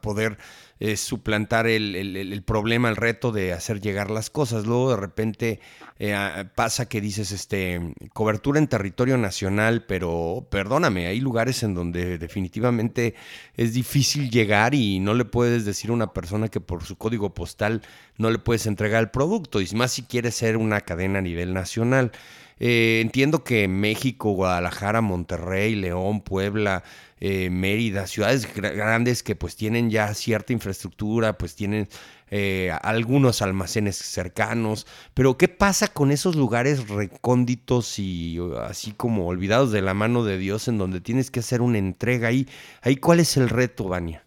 poder 0.00 0.38
eh, 0.78 0.96
suplantar 0.96 1.66
el, 1.66 2.42
problema, 2.46 2.88
el 2.88 2.94
reto 2.94 3.32
de 3.32 3.52
hacer 3.52 3.80
llegar 3.80 4.08
las 4.08 4.30
cosas. 4.30 4.64
Luego 4.64 4.90
de 4.90 4.96
repente 4.96 5.60
eh, 5.98 6.44
pasa 6.54 6.88
que 6.88 7.00
dices, 7.00 7.32
este, 7.32 7.80
cobertura 8.12 8.60
en 8.60 8.68
territorio 8.68 9.18
nacional, 9.18 9.84
pero 9.84 10.46
perdóname, 10.48 11.08
hay 11.08 11.18
lugares 11.18 11.64
en 11.64 11.74
donde 11.74 12.18
definitivamente 12.18 13.16
es 13.56 13.74
difícil 13.74 14.30
llegar 14.30 14.76
y 14.76 15.00
no 15.00 15.14
le 15.14 15.24
puedes 15.24 15.64
decir 15.64 15.90
a 15.90 15.94
una 15.94 16.12
persona 16.12 16.48
que 16.48 16.60
por 16.60 16.84
su 16.84 16.96
código 16.96 17.34
postal 17.34 17.82
no 18.16 18.30
le 18.30 18.38
puedes 18.38 18.66
entregar 18.66 19.02
el 19.02 19.10
producto, 19.10 19.60
y 19.60 19.66
más 19.74 19.90
si 19.90 20.04
quieres 20.04 20.36
ser 20.36 20.56
una 20.56 20.82
cadena 20.82 21.18
a 21.18 21.22
nivel 21.22 21.52
nacional. 21.52 22.12
Eh, 22.58 23.00
entiendo 23.02 23.44
que 23.44 23.68
México, 23.68 24.32
Guadalajara, 24.32 25.00
Monterrey, 25.00 25.74
León, 25.74 26.20
Puebla, 26.22 26.82
eh, 27.20 27.50
Mérida, 27.50 28.06
ciudades 28.06 28.48
grandes 28.54 29.22
que 29.22 29.34
pues 29.34 29.56
tienen 29.56 29.90
ya 29.90 30.08
cierta 30.14 30.52
infraestructura, 30.52 31.34
pues 31.34 31.56
tienen 31.56 31.88
eh, 32.30 32.70
algunos 32.82 33.42
almacenes 33.42 33.96
cercanos, 33.96 34.86
pero 35.14 35.36
¿qué 35.36 35.48
pasa 35.48 35.92
con 35.92 36.10
esos 36.10 36.36
lugares 36.36 36.88
recónditos 36.88 37.98
y 37.98 38.38
así 38.62 38.92
como 38.92 39.26
olvidados 39.28 39.72
de 39.72 39.82
la 39.82 39.94
mano 39.94 40.24
de 40.24 40.38
Dios 40.38 40.68
en 40.68 40.78
donde 40.78 41.00
tienes 41.00 41.30
que 41.30 41.40
hacer 41.40 41.60
una 41.60 41.78
entrega 41.78 42.28
ahí? 42.28 42.46
Ahí 42.82 42.96
cuál 42.96 43.20
es 43.20 43.36
el 43.36 43.48
reto, 43.48 43.88
Vania? 43.88 44.22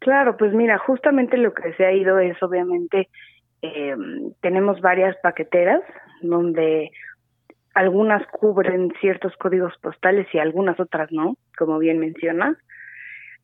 Claro, 0.00 0.36
pues 0.36 0.52
mira, 0.52 0.78
justamente 0.78 1.38
lo 1.38 1.54
que 1.54 1.72
se 1.74 1.86
ha 1.86 1.92
ido 1.92 2.18
es 2.18 2.40
obviamente 2.42 3.08
tenemos 4.42 4.78
varias 4.82 5.16
paqueteras 5.22 5.80
donde 6.22 6.90
algunas 7.74 8.26
cubren 8.28 8.92
ciertos 9.00 9.36
códigos 9.36 9.76
postales 9.78 10.26
y 10.32 10.38
algunas 10.38 10.78
otras 10.78 11.10
no, 11.10 11.36
como 11.58 11.78
bien 11.78 11.98
mencionas. 11.98 12.56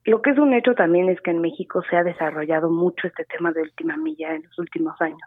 Lo 0.05 0.23
que 0.23 0.31
es 0.31 0.39
un 0.39 0.55
hecho 0.55 0.75
también 0.75 1.11
es 1.11 1.21
que 1.21 1.31
en 1.31 1.41
México 1.41 1.83
se 1.91 1.97
ha 1.97 2.05
desarrollado 2.05 2.71
mucho 2.71 3.07
este 3.07 3.25
tema 3.25 3.53
de 3.53 3.63
última 3.63 3.97
milla 3.97 4.35
en 4.35 4.45
los 4.45 4.59
últimos 4.59 4.99
años. 5.01 5.21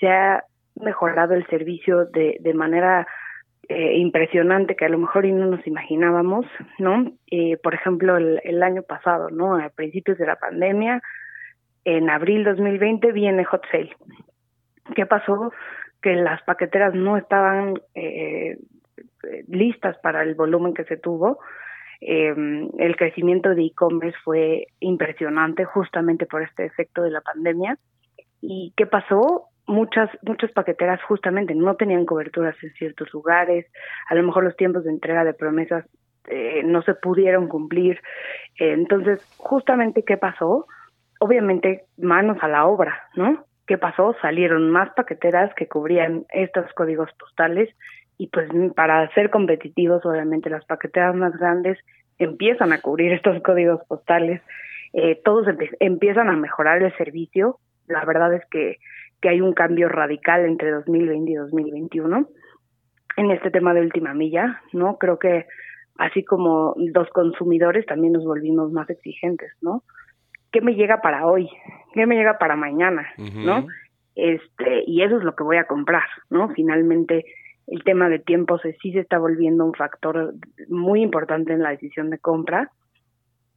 Se 0.00 0.08
ha 0.08 0.44
mejorado 0.74 1.34
el 1.34 1.46
servicio 1.46 2.06
de, 2.06 2.38
de 2.40 2.54
manera 2.54 3.06
eh, 3.68 3.98
impresionante 3.98 4.74
que 4.74 4.86
a 4.86 4.88
lo 4.88 4.98
mejor 4.98 5.24
y 5.24 5.32
no 5.32 5.46
nos 5.46 5.64
imaginábamos, 5.66 6.46
¿no? 6.78 7.12
Eh, 7.30 7.58
por 7.58 7.74
ejemplo, 7.74 8.16
el, 8.16 8.40
el 8.42 8.62
año 8.62 8.82
pasado, 8.82 9.30
¿no? 9.30 9.56
A 9.56 9.68
principios 9.68 10.18
de 10.18 10.26
la 10.26 10.36
pandemia, 10.36 11.00
en 11.84 12.10
abril 12.10 12.44
2020 12.44 13.12
viene 13.12 13.44
Hot 13.44 13.62
Sale. 13.70 13.94
¿Qué 14.96 15.06
pasó? 15.06 15.52
Que 16.02 16.14
las 16.16 16.42
paqueteras 16.42 16.94
no 16.94 17.16
estaban 17.16 17.74
eh, 17.94 18.58
listas 19.48 19.96
para 19.98 20.22
el 20.22 20.34
volumen 20.34 20.74
que 20.74 20.84
se 20.84 20.96
tuvo. 20.96 21.38
Eh, 22.00 22.34
el 22.78 22.96
crecimiento 22.96 23.54
de 23.54 23.62
e-commerce 23.62 24.18
fue 24.24 24.66
impresionante 24.80 25.64
justamente 25.64 26.26
por 26.26 26.42
este 26.42 26.64
efecto 26.64 27.02
de 27.02 27.10
la 27.10 27.20
pandemia. 27.20 27.78
¿Y 28.40 28.72
qué 28.76 28.86
pasó? 28.86 29.44
Muchas, 29.66 30.10
muchas 30.22 30.50
paqueteras 30.50 31.00
justamente 31.04 31.54
no 31.54 31.76
tenían 31.76 32.04
coberturas 32.04 32.56
en 32.62 32.72
ciertos 32.72 33.12
lugares, 33.12 33.66
a 34.08 34.16
lo 34.16 34.24
mejor 34.24 34.42
los 34.42 34.56
tiempos 34.56 34.82
de 34.82 34.90
entrega 34.90 35.24
de 35.24 35.34
promesas 35.34 35.86
eh, 36.26 36.62
no 36.64 36.82
se 36.82 36.94
pudieron 36.94 37.48
cumplir. 37.48 38.00
entonces, 38.58 39.24
justamente, 39.38 40.02
¿qué 40.04 40.16
pasó? 40.16 40.66
Obviamente, 41.20 41.84
manos 41.96 42.38
a 42.40 42.48
la 42.48 42.66
obra, 42.66 43.04
¿no? 43.14 43.44
¿Qué 43.66 43.78
pasó? 43.78 44.14
Salieron 44.20 44.70
más 44.70 44.90
paqueteras 44.94 45.54
que 45.54 45.68
cubrían 45.68 46.26
estos 46.32 46.72
códigos 46.74 47.10
postales 47.18 47.68
y 48.18 48.28
pues 48.28 48.48
para 48.74 49.08
ser 49.14 49.30
competitivos, 49.30 50.04
obviamente 50.04 50.50
las 50.50 50.64
paqueteras 50.64 51.14
más 51.14 51.32
grandes 51.36 51.78
empiezan 52.18 52.72
a 52.72 52.80
cubrir 52.80 53.12
estos 53.12 53.42
códigos 53.42 53.80
postales, 53.86 54.42
eh, 54.92 55.20
todos 55.24 55.46
empiezan 55.80 56.28
a 56.28 56.36
mejorar 56.36 56.82
el 56.82 56.96
servicio. 56.96 57.58
La 57.88 58.04
verdad 58.04 58.34
es 58.34 58.44
que, 58.50 58.78
que 59.20 59.28
hay 59.28 59.40
un 59.40 59.54
cambio 59.54 59.88
radical 59.88 60.44
entre 60.44 60.70
2020 60.70 61.30
y 61.30 61.34
2021 61.34 62.28
en 63.16 63.30
este 63.30 63.50
tema 63.50 63.74
de 63.74 63.80
última 63.80 64.14
milla, 64.14 64.60
¿no? 64.72 64.98
Creo 64.98 65.18
que 65.18 65.46
así 65.98 66.24
como 66.24 66.74
los 66.76 67.08
consumidores 67.10 67.86
también 67.86 68.12
nos 68.14 68.24
volvimos 68.24 68.72
más 68.72 68.88
exigentes, 68.90 69.52
¿no? 69.60 69.82
Qué 70.52 70.60
me 70.60 70.74
llega 70.74 71.00
para 71.00 71.26
hoy, 71.26 71.48
qué 71.94 72.06
me 72.06 72.16
llega 72.16 72.38
para 72.38 72.56
mañana, 72.56 73.08
¿no? 73.18 73.66
Este, 74.14 74.84
y 74.86 75.02
eso 75.02 75.16
es 75.16 75.24
lo 75.24 75.34
que 75.34 75.42
voy 75.42 75.56
a 75.56 75.64
comprar, 75.64 76.04
¿no? 76.30 76.50
Finalmente, 76.50 77.24
el 77.66 77.82
tema 77.84 78.08
de 78.08 78.18
tiempo 78.18 78.58
se, 78.58 78.74
sí 78.74 78.92
se 78.92 79.00
está 79.00 79.18
volviendo 79.18 79.64
un 79.64 79.72
factor 79.72 80.34
muy 80.68 81.02
importante 81.02 81.52
en 81.52 81.62
la 81.62 81.70
decisión 81.70 82.10
de 82.10 82.18
compra, 82.18 82.70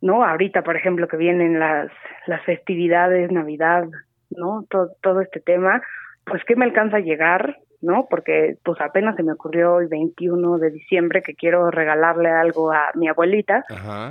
¿no? 0.01 0.23
Ahorita, 0.23 0.63
por 0.63 0.77
ejemplo, 0.77 1.07
que 1.07 1.17
vienen 1.17 1.59
las, 1.59 1.91
las 2.27 2.41
festividades, 2.43 3.31
Navidad, 3.31 3.85
¿no? 4.29 4.65
Todo, 4.69 4.91
todo 5.01 5.21
este 5.21 5.41
tema, 5.41 5.81
pues, 6.25 6.43
¿qué 6.45 6.55
me 6.55 6.65
alcanza 6.65 6.97
a 6.97 7.01
llegar? 7.01 7.57
¿No? 7.81 8.07
Porque 8.09 8.57
pues 8.63 8.79
apenas 8.81 9.15
se 9.15 9.23
me 9.23 9.33
ocurrió 9.33 9.79
el 9.79 9.87
21 9.87 10.57
de 10.57 10.71
diciembre 10.71 11.21
que 11.21 11.35
quiero 11.35 11.71
regalarle 11.71 12.29
algo 12.29 12.71
a 12.71 12.91
mi 12.95 13.07
abuelita, 13.07 13.63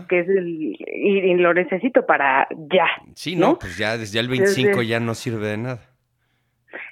que 0.08 0.20
es 0.20 0.28
el, 0.28 0.46
y, 0.46 1.34
lo 1.34 1.54
necesito 1.54 2.06
para 2.06 2.46
ya. 2.50 2.86
Sí, 3.14 3.36
no, 3.36 3.58
pues 3.58 3.76
ya 3.76 3.96
desde 3.96 4.20
el 4.20 4.28
25 4.28 4.82
ya 4.82 5.00
no 5.00 5.14
sirve 5.14 5.48
de 5.48 5.56
nada. 5.58 5.80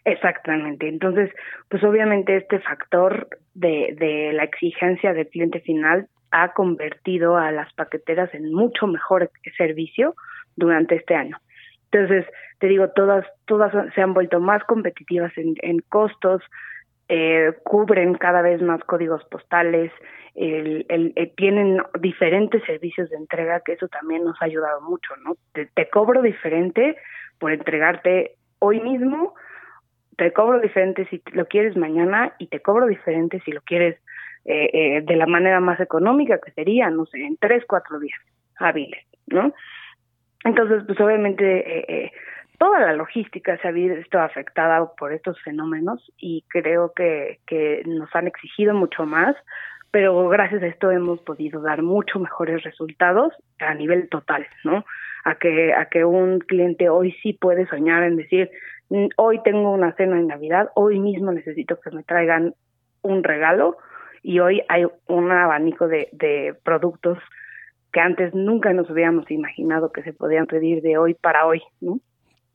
Exactamente. 0.04 0.88
Entonces, 0.88 1.30
pues 1.68 1.82
obviamente 1.84 2.36
este 2.36 2.58
factor 2.60 3.28
de, 3.54 3.96
de 3.98 4.32
la 4.32 4.44
exigencia 4.44 5.12
del 5.12 5.28
cliente 5.28 5.60
final 5.60 6.08
ha 6.30 6.52
convertido 6.54 7.36
a 7.36 7.52
las 7.52 7.72
paqueteras 7.74 8.32
en 8.34 8.52
mucho 8.52 8.86
mejor 8.86 9.30
servicio 9.56 10.14
durante 10.56 10.96
este 10.96 11.14
año. 11.14 11.36
Entonces, 11.92 12.26
te 12.58 12.68
digo, 12.68 12.88
todas, 12.88 13.26
todas 13.44 13.72
se 13.94 14.00
han 14.00 14.14
vuelto 14.14 14.40
más 14.40 14.64
competitivas 14.64 15.36
en, 15.36 15.54
en 15.62 15.80
costos, 15.88 16.42
eh, 17.08 17.52
cubren 17.64 18.14
cada 18.14 18.40
vez 18.40 18.62
más 18.62 18.82
códigos 18.84 19.22
postales, 19.24 19.92
el, 20.34 20.86
el, 20.88 21.12
eh, 21.16 21.30
tienen 21.36 21.82
diferentes 22.00 22.64
servicios 22.64 23.10
de 23.10 23.16
entrega, 23.16 23.60
que 23.60 23.72
eso 23.72 23.88
también 23.88 24.24
nos 24.24 24.40
ha 24.40 24.46
ayudado 24.46 24.80
mucho, 24.80 25.14
¿no? 25.22 25.36
Te, 25.52 25.66
te 25.66 25.90
cobro 25.90 26.22
diferente 26.22 26.96
por 27.38 27.52
entregarte 27.52 28.36
hoy 28.58 28.80
mismo, 28.80 29.34
te 30.16 30.32
cobro 30.32 30.60
diferente 30.60 31.06
si 31.10 31.22
lo 31.32 31.46
quieres 31.46 31.76
mañana 31.76 32.32
y 32.38 32.46
te 32.46 32.60
cobro 32.60 32.86
diferente 32.86 33.42
si 33.44 33.52
lo 33.52 33.60
quieres 33.60 33.98
eh, 34.44 34.70
eh, 34.72 35.02
de 35.02 35.16
la 35.16 35.26
manera 35.26 35.60
más 35.60 35.78
económica, 35.80 36.38
que 36.38 36.52
sería, 36.52 36.90
no 36.90 37.06
sé, 37.06 37.18
en 37.18 37.36
tres, 37.36 37.64
cuatro 37.68 37.98
días 37.98 38.18
hábiles, 38.56 39.04
¿no? 39.26 39.52
Entonces, 40.44 40.82
pues 40.86 41.00
obviamente 41.00 41.44
eh, 41.58 41.84
eh, 41.88 42.12
toda 42.58 42.80
la 42.80 42.92
logística 42.94 43.56
se 43.58 43.68
ha 43.68 43.70
visto 43.70 44.18
afectada 44.18 44.92
por 44.94 45.12
estos 45.12 45.40
fenómenos 45.42 46.12
y 46.16 46.44
creo 46.48 46.92
que, 46.92 47.38
nos 47.86 48.14
han 48.14 48.26
exigido 48.26 48.74
mucho 48.74 49.04
más, 49.06 49.36
pero 49.90 50.28
gracias 50.28 50.62
a 50.62 50.66
esto 50.66 50.90
hemos 50.90 51.20
podido 51.20 51.60
dar 51.60 51.82
mucho 51.82 52.18
mejores 52.18 52.62
resultados 52.62 53.32
a 53.58 53.74
nivel 53.74 54.08
total, 54.08 54.46
¿no? 54.64 54.84
A 55.24 55.34
que, 55.36 55.74
a 55.74 55.86
que 55.86 56.04
un 56.04 56.40
cliente 56.40 56.88
hoy 56.88 57.12
sí 57.22 57.34
puede 57.34 57.66
soñar 57.66 58.02
en 58.02 58.16
decir, 58.16 58.50
mm, 58.88 59.08
hoy 59.16 59.40
tengo 59.42 59.70
una 59.70 59.92
cena 59.92 60.16
de 60.16 60.22
Navidad, 60.22 60.70
hoy 60.74 60.98
mismo 60.98 61.30
necesito 61.30 61.78
que 61.78 61.90
me 61.90 62.02
traigan 62.02 62.54
un 63.02 63.22
regalo 63.22 63.76
y 64.22 64.38
hoy 64.38 64.62
hay 64.68 64.86
un 65.08 65.30
abanico 65.30 65.88
de 65.88 66.56
productos 66.64 67.18
que 67.92 68.00
antes 68.00 68.34
nunca 68.34 68.72
nos 68.72 68.88
habíamos 68.90 69.30
imaginado 69.30 69.92
que 69.92 70.02
se 70.02 70.12
podían 70.12 70.46
pedir 70.46 70.82
de 70.82 70.98
hoy 70.98 71.14
para 71.14 71.46
hoy, 71.46 71.62
¿no? 71.80 72.00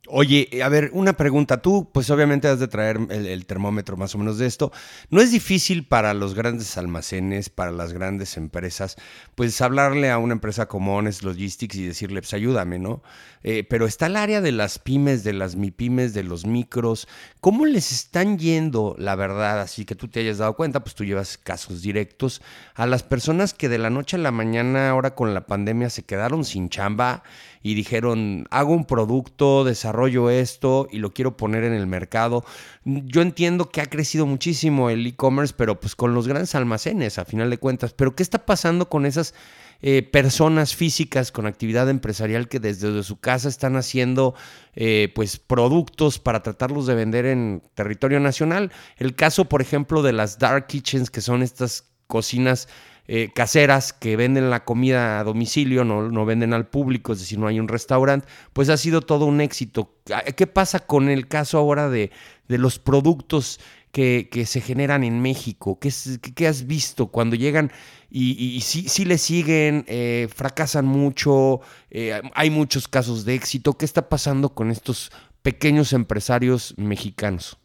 Oye, 0.10 0.62
a 0.63 0.69
ver, 0.69 0.89
una 0.93 1.13
pregunta. 1.13 1.62
Tú, 1.62 1.89
pues 1.91 2.10
obviamente 2.10 2.47
has 2.47 2.60
de 2.60 2.69
traer 2.69 2.97
el, 3.10 3.45
termómetro 3.45 3.97
más 3.97 4.15
o 4.15 4.17
menos 4.17 4.38
de 4.38 4.45
esto. 4.45 4.71
¿No 5.10 5.19
es 5.21 5.31
difícil 5.31 5.86
para 5.86 6.13
los 6.13 6.33
grandes 6.33 6.77
almacenes, 6.77 7.49
para 7.49 7.71
las 7.71 7.91
grandes 7.91 8.38
empresas, 8.38 8.95
pues 9.36 9.60
hablarle 9.60 10.10
a 10.10 10.17
una 10.17 10.33
empresa 10.33 10.67
como 10.67 10.95
Honest 10.95 11.23
Logistics 11.23 11.75
y 11.75 11.88
decirle, 11.88 12.21
pues 12.21 12.33
ayúdame, 12.33 12.79
¿no? 12.79 13.03
Eh, 13.43 13.65
pero 13.69 13.86
está 13.86 14.05
el 14.05 14.15
área 14.15 14.39
de 14.39 14.53
las 14.53 14.79
pymes, 14.79 15.25
de 15.25 15.33
las 15.33 15.57
mipymes, 15.57 16.13
de 16.13 16.23
los 16.23 16.45
micros. 16.45 17.07
¿Cómo 17.41 17.65
les 17.65 17.91
están 17.91 18.38
yendo, 18.38 18.95
la 18.97 19.15
verdad, 19.15 19.60
así 19.60 19.83
que 19.83 19.95
tú 19.95 20.07
te 20.07 20.21
hayas 20.21 20.38
dado 20.38 20.55
cuenta, 20.55 20.83
pues 20.83 20.95
tú 20.95 21.03
llevas 21.03 21.38
casos 21.38 21.81
directos, 21.81 22.41
a 22.75 22.86
las 22.86 23.03
personas 23.03 23.53
que 23.53 23.67
de 23.67 23.77
la 23.77 23.89
noche 23.89 24.15
a 24.15 24.19
la 24.19 24.31
mañana, 24.31 24.89
ahora 24.89 25.15
con 25.15 25.33
la 25.33 25.45
pandemia, 25.45 25.89
se 25.89 26.03
quedaron 26.03 26.45
sin 26.45 26.69
chamba? 26.69 27.23
Y 27.67 27.73
dijeron, 27.73 28.47
hago 28.49 28.71
un 28.71 28.86
producto, 28.86 29.65
desarrollo 29.65 30.30
esto 30.30 30.88
y 30.89 30.99
lo 30.99 31.13
quiero 31.13 31.36
poner 31.36 31.65
en 31.65 31.73
el 31.73 31.86
mercado. 31.86 32.45
Yo 32.86 33.21
entiendo 33.21 33.69
que 33.71 33.82
ha 33.82 33.88
crecido 33.88 34.25
muchísimo 34.25 34.89
el 34.89 35.06
e-commerce, 35.06 35.53
pero 35.58 35.77
pues 35.77 35.93
con 35.93 36.13
los 36.13 36.30
grandes 36.30 36.56
almacenes, 36.56 37.19
a 37.19 37.25
final 37.25 37.49
de 37.49 37.58
cuentas. 37.58 37.93
Pero 37.93 38.15
¿qué 38.15 38.23
está 38.23 38.45
pasando 38.45 38.88
con 38.88 39.06
esas 39.06 39.34
eh, 39.82 40.01
personas 40.01 40.75
físicas 40.75 41.34
con 41.34 41.45
actividad 41.45 41.89
empresarial 41.89 42.47
que 42.47 42.62
desde, 42.62 43.03
su 43.03 43.19
casa 43.19 43.49
están 43.49 43.75
haciendo 43.75 44.34
eh, 44.73 45.12
pues 45.13 45.38
productos 45.38 46.19
para 46.19 46.41
tratarlos 46.41 46.88
de 46.88 46.95
vender 46.95 47.25
en 47.25 47.62
territorio 47.75 48.21
nacional. 48.21 48.71
El 48.95 49.13
caso, 49.13 49.43
por 49.45 49.62
ejemplo, 49.62 50.03
de 50.03 50.13
las 50.13 50.39
dark 50.39 50.67
kitchens, 50.67 51.10
que 51.10 51.19
son 51.19 51.43
estas 51.43 51.84
cocinas 52.08 52.69
eh, 53.07 53.31
caseras 53.33 53.93
que 53.93 54.15
venden 54.15 54.49
la 54.49 54.65
comida 54.65 55.19
a 55.19 55.23
domicilio, 55.23 55.83
no, 55.83 56.09
no 56.09 56.25
venden 56.25 56.53
al 56.53 56.67
público, 56.67 57.13
es 57.13 57.19
decir, 57.19 57.39
no 57.39 57.47
hay 57.47 57.59
un 57.59 57.67
restaurante, 57.67 58.27
pues 58.53 58.69
ha 58.69 58.77
sido 58.77 59.01
todo 59.01 59.25
un 59.25 59.41
éxito. 59.41 59.93
¿Qué 60.35 60.47
pasa 60.47 60.79
con 60.79 61.09
el 61.09 61.27
caso 61.27 61.57
ahora 61.57 61.89
de, 61.89 62.11
de 62.47 62.57
los 62.57 62.79
productos 62.79 63.59
que, 63.91 64.29
que, 64.31 64.45
se 64.45 64.61
generan 64.61 65.03
en 65.03 65.21
México? 65.21 65.79
¿Qué, 65.79 65.89
qué 66.35 66.47
has 66.47 66.67
visto 66.67 67.07
cuando 67.07 67.35
llegan 67.35 67.71
y, 68.09 68.55
y, 68.55 68.61
sí, 68.61 69.05
le 69.05 69.17
siguen, 69.17 69.83
eh, 69.87 70.27
fracasan 70.33 70.85
mucho, 70.85 71.59
eh, 71.91 72.21
hay 72.35 72.49
muchos 72.49 72.87
casos 72.87 73.25
de 73.25 73.35
éxito. 73.35 73.73
¿Qué 73.73 73.83
está 73.83 74.07
pasando 74.07 74.49
con 74.49 74.71
estos 74.71 75.11
pequeños 75.41 75.91
empresarios 75.91 76.73
mexicanos? 76.77 77.59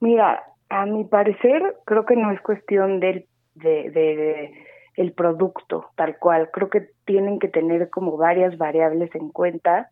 Mira, 0.00 0.44
a 0.68 0.86
mi 0.86 1.04
parecer, 1.04 1.76
creo 1.84 2.06
que 2.06 2.14
no 2.14 2.30
es 2.30 2.40
cuestión 2.42 3.00
del 3.00 3.26
de, 3.58 3.90
de, 3.90 4.52
el 4.96 5.12
producto 5.12 5.90
tal 5.96 6.18
cual. 6.18 6.50
Creo 6.52 6.70
que 6.70 6.88
tienen 7.04 7.38
que 7.38 7.48
tener 7.48 7.90
como 7.90 8.16
varias 8.16 8.56
variables 8.58 9.14
en 9.14 9.30
cuenta 9.30 9.90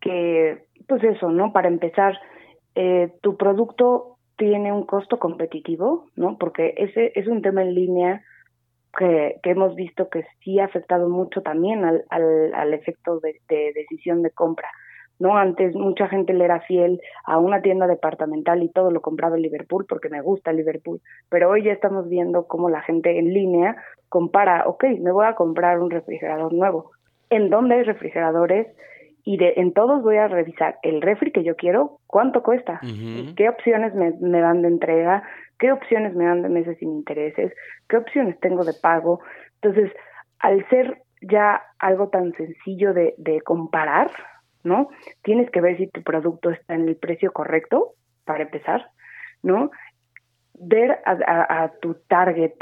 que, 0.00 0.64
pues 0.86 1.02
eso, 1.04 1.30
¿no? 1.30 1.52
Para 1.52 1.68
empezar, 1.68 2.18
eh, 2.74 3.12
tu 3.22 3.36
producto 3.36 4.16
tiene 4.36 4.72
un 4.72 4.84
costo 4.84 5.18
competitivo, 5.18 6.06
¿no? 6.14 6.36
Porque 6.38 6.74
ese 6.76 7.12
es 7.14 7.26
un 7.26 7.42
tema 7.42 7.62
en 7.62 7.74
línea 7.74 8.22
que, 8.96 9.40
que 9.42 9.50
hemos 9.50 9.74
visto 9.74 10.08
que 10.08 10.24
sí 10.42 10.58
ha 10.58 10.66
afectado 10.66 11.08
mucho 11.08 11.42
también 11.42 11.84
al, 11.84 12.04
al, 12.10 12.54
al 12.54 12.74
efecto 12.74 13.20
de, 13.20 13.40
de, 13.48 13.72
decisión 13.74 14.22
de 14.22 14.30
compra. 14.30 14.68
¿No? 15.18 15.36
Antes 15.36 15.74
mucha 15.74 16.08
gente 16.08 16.32
le 16.32 16.44
era 16.44 16.60
fiel 16.60 17.00
a 17.24 17.38
una 17.38 17.62
tienda 17.62 17.86
departamental 17.86 18.62
y 18.62 18.68
todo 18.68 18.90
lo 18.90 19.00
compraba 19.00 19.36
en 19.36 19.42
Liverpool 19.42 19.86
porque 19.88 20.08
me 20.08 20.20
gusta 20.20 20.52
Liverpool, 20.52 21.00
pero 21.28 21.50
hoy 21.50 21.64
ya 21.64 21.72
estamos 21.72 22.08
viendo 22.08 22.46
cómo 22.46 22.70
la 22.70 22.82
gente 22.82 23.18
en 23.18 23.32
línea 23.32 23.76
compara, 24.08 24.64
ok, 24.66 24.84
me 25.00 25.12
voy 25.12 25.26
a 25.26 25.34
comprar 25.34 25.80
un 25.80 25.90
refrigerador 25.90 26.52
nuevo. 26.52 26.92
¿En 27.30 27.50
dónde 27.50 27.76
hay 27.76 27.82
refrigeradores? 27.82 28.68
Y 29.24 29.38
de, 29.38 29.54
en 29.56 29.72
todos 29.72 30.02
voy 30.02 30.18
a 30.18 30.28
revisar 30.28 30.78
el 30.82 31.02
refri 31.02 31.32
que 31.32 31.42
yo 31.42 31.56
quiero, 31.56 31.98
cuánto 32.06 32.44
cuesta, 32.44 32.80
qué 33.36 33.48
opciones 33.48 33.92
me, 33.92 34.12
me 34.20 34.40
dan 34.40 34.62
de 34.62 34.68
entrega, 34.68 35.24
qué 35.58 35.72
opciones 35.72 36.14
me 36.14 36.26
dan 36.26 36.42
de 36.42 36.48
meses 36.48 36.78
sin 36.78 36.92
intereses, 36.92 37.52
qué 37.88 37.96
opciones 37.96 38.38
tengo 38.38 38.64
de 38.64 38.74
pago. 38.80 39.20
Entonces, 39.60 39.90
al 40.38 40.64
ser 40.68 41.02
ya 41.22 41.60
algo 41.80 42.08
tan 42.08 42.32
sencillo 42.34 42.94
de, 42.94 43.14
de 43.18 43.40
comparar, 43.40 44.10
¿no? 44.66 44.88
Tienes 45.22 45.50
que 45.50 45.60
ver 45.60 45.76
si 45.78 45.86
tu 45.86 46.02
producto 46.02 46.50
está 46.50 46.74
en 46.74 46.88
el 46.88 46.96
precio 46.96 47.32
correcto, 47.32 47.94
para 48.24 48.42
empezar, 48.42 48.90
¿no? 49.42 49.70
Ver 50.54 50.98
a, 51.04 51.70
tu 51.80 51.94
target 52.08 52.54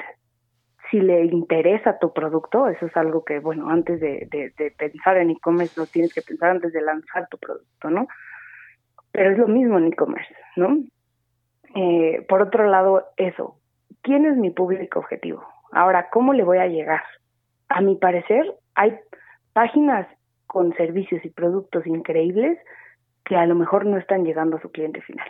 si 0.90 1.00
le 1.00 1.24
interesa 1.24 1.98
tu 1.98 2.12
producto, 2.12 2.68
eso 2.68 2.86
es 2.86 2.96
algo 2.96 3.24
que, 3.24 3.38
bueno, 3.38 3.70
antes 3.70 3.98
de 4.00 4.72
pensar 4.76 5.16
en 5.16 5.30
e-commerce 5.30 5.80
lo 5.80 5.86
tienes 5.86 6.12
que 6.12 6.22
pensar 6.22 6.50
antes 6.50 6.72
de 6.72 6.82
lanzar 6.82 7.26
tu 7.28 7.38
producto, 7.38 7.90
¿no? 7.90 8.06
Pero 9.10 9.30
es 9.30 9.38
lo 9.38 9.48
mismo 9.48 9.78
en 9.78 9.86
e-commerce, 9.86 10.34
¿no? 10.56 10.76
Eh, 11.74 12.24
por 12.28 12.42
otro 12.42 12.68
lado, 12.68 13.06
eso, 13.16 13.56
¿quién 14.02 14.26
es 14.26 14.36
mi 14.36 14.50
público 14.50 14.98
objetivo? 14.98 15.42
Ahora, 15.72 16.10
¿cómo 16.10 16.32
le 16.34 16.44
voy 16.44 16.58
a 16.58 16.68
llegar? 16.68 17.02
A 17.68 17.80
mi 17.80 17.96
parecer, 17.96 18.54
hay 18.74 18.96
páginas 19.54 20.06
con 20.54 20.72
servicios 20.76 21.24
y 21.24 21.30
productos 21.30 21.84
increíbles 21.84 22.56
que 23.24 23.34
a 23.34 23.44
lo 23.44 23.56
mejor 23.56 23.86
no 23.86 23.98
están 23.98 24.24
llegando 24.24 24.56
a 24.56 24.62
su 24.62 24.70
cliente 24.70 25.00
final. 25.00 25.26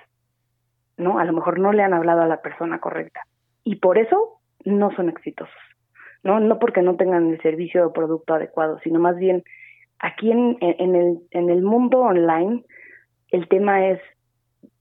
¿No? 0.99 1.19
A 1.19 1.25
lo 1.25 1.33
mejor 1.33 1.59
no 1.59 1.73
le 1.73 1.83
han 1.83 1.95
hablado 1.95 2.21
a 2.21 2.27
la 2.27 2.43
persona 2.43 2.79
correcta. 2.79 3.23
Y 3.65 3.77
por 3.77 3.97
eso 3.97 4.39
no 4.67 4.95
son 4.95 5.09
exitosos. 5.09 5.57
No, 6.23 6.41
no 6.41 6.59
porque 6.59 6.83
no 6.83 6.97
tengan 6.97 7.31
el 7.31 7.41
servicio 7.41 7.87
o 7.87 7.93
producto 7.95 8.35
adecuado, 8.35 8.79
sino 8.81 9.01
más 9.01 9.17
bien 9.17 9.45
aquí 9.99 10.31
en, 10.31 10.59
el, 10.61 11.63
mundo 11.63 12.01
online 12.01 12.63
el 13.31 13.49
tema 13.49 13.89
es 13.89 14.01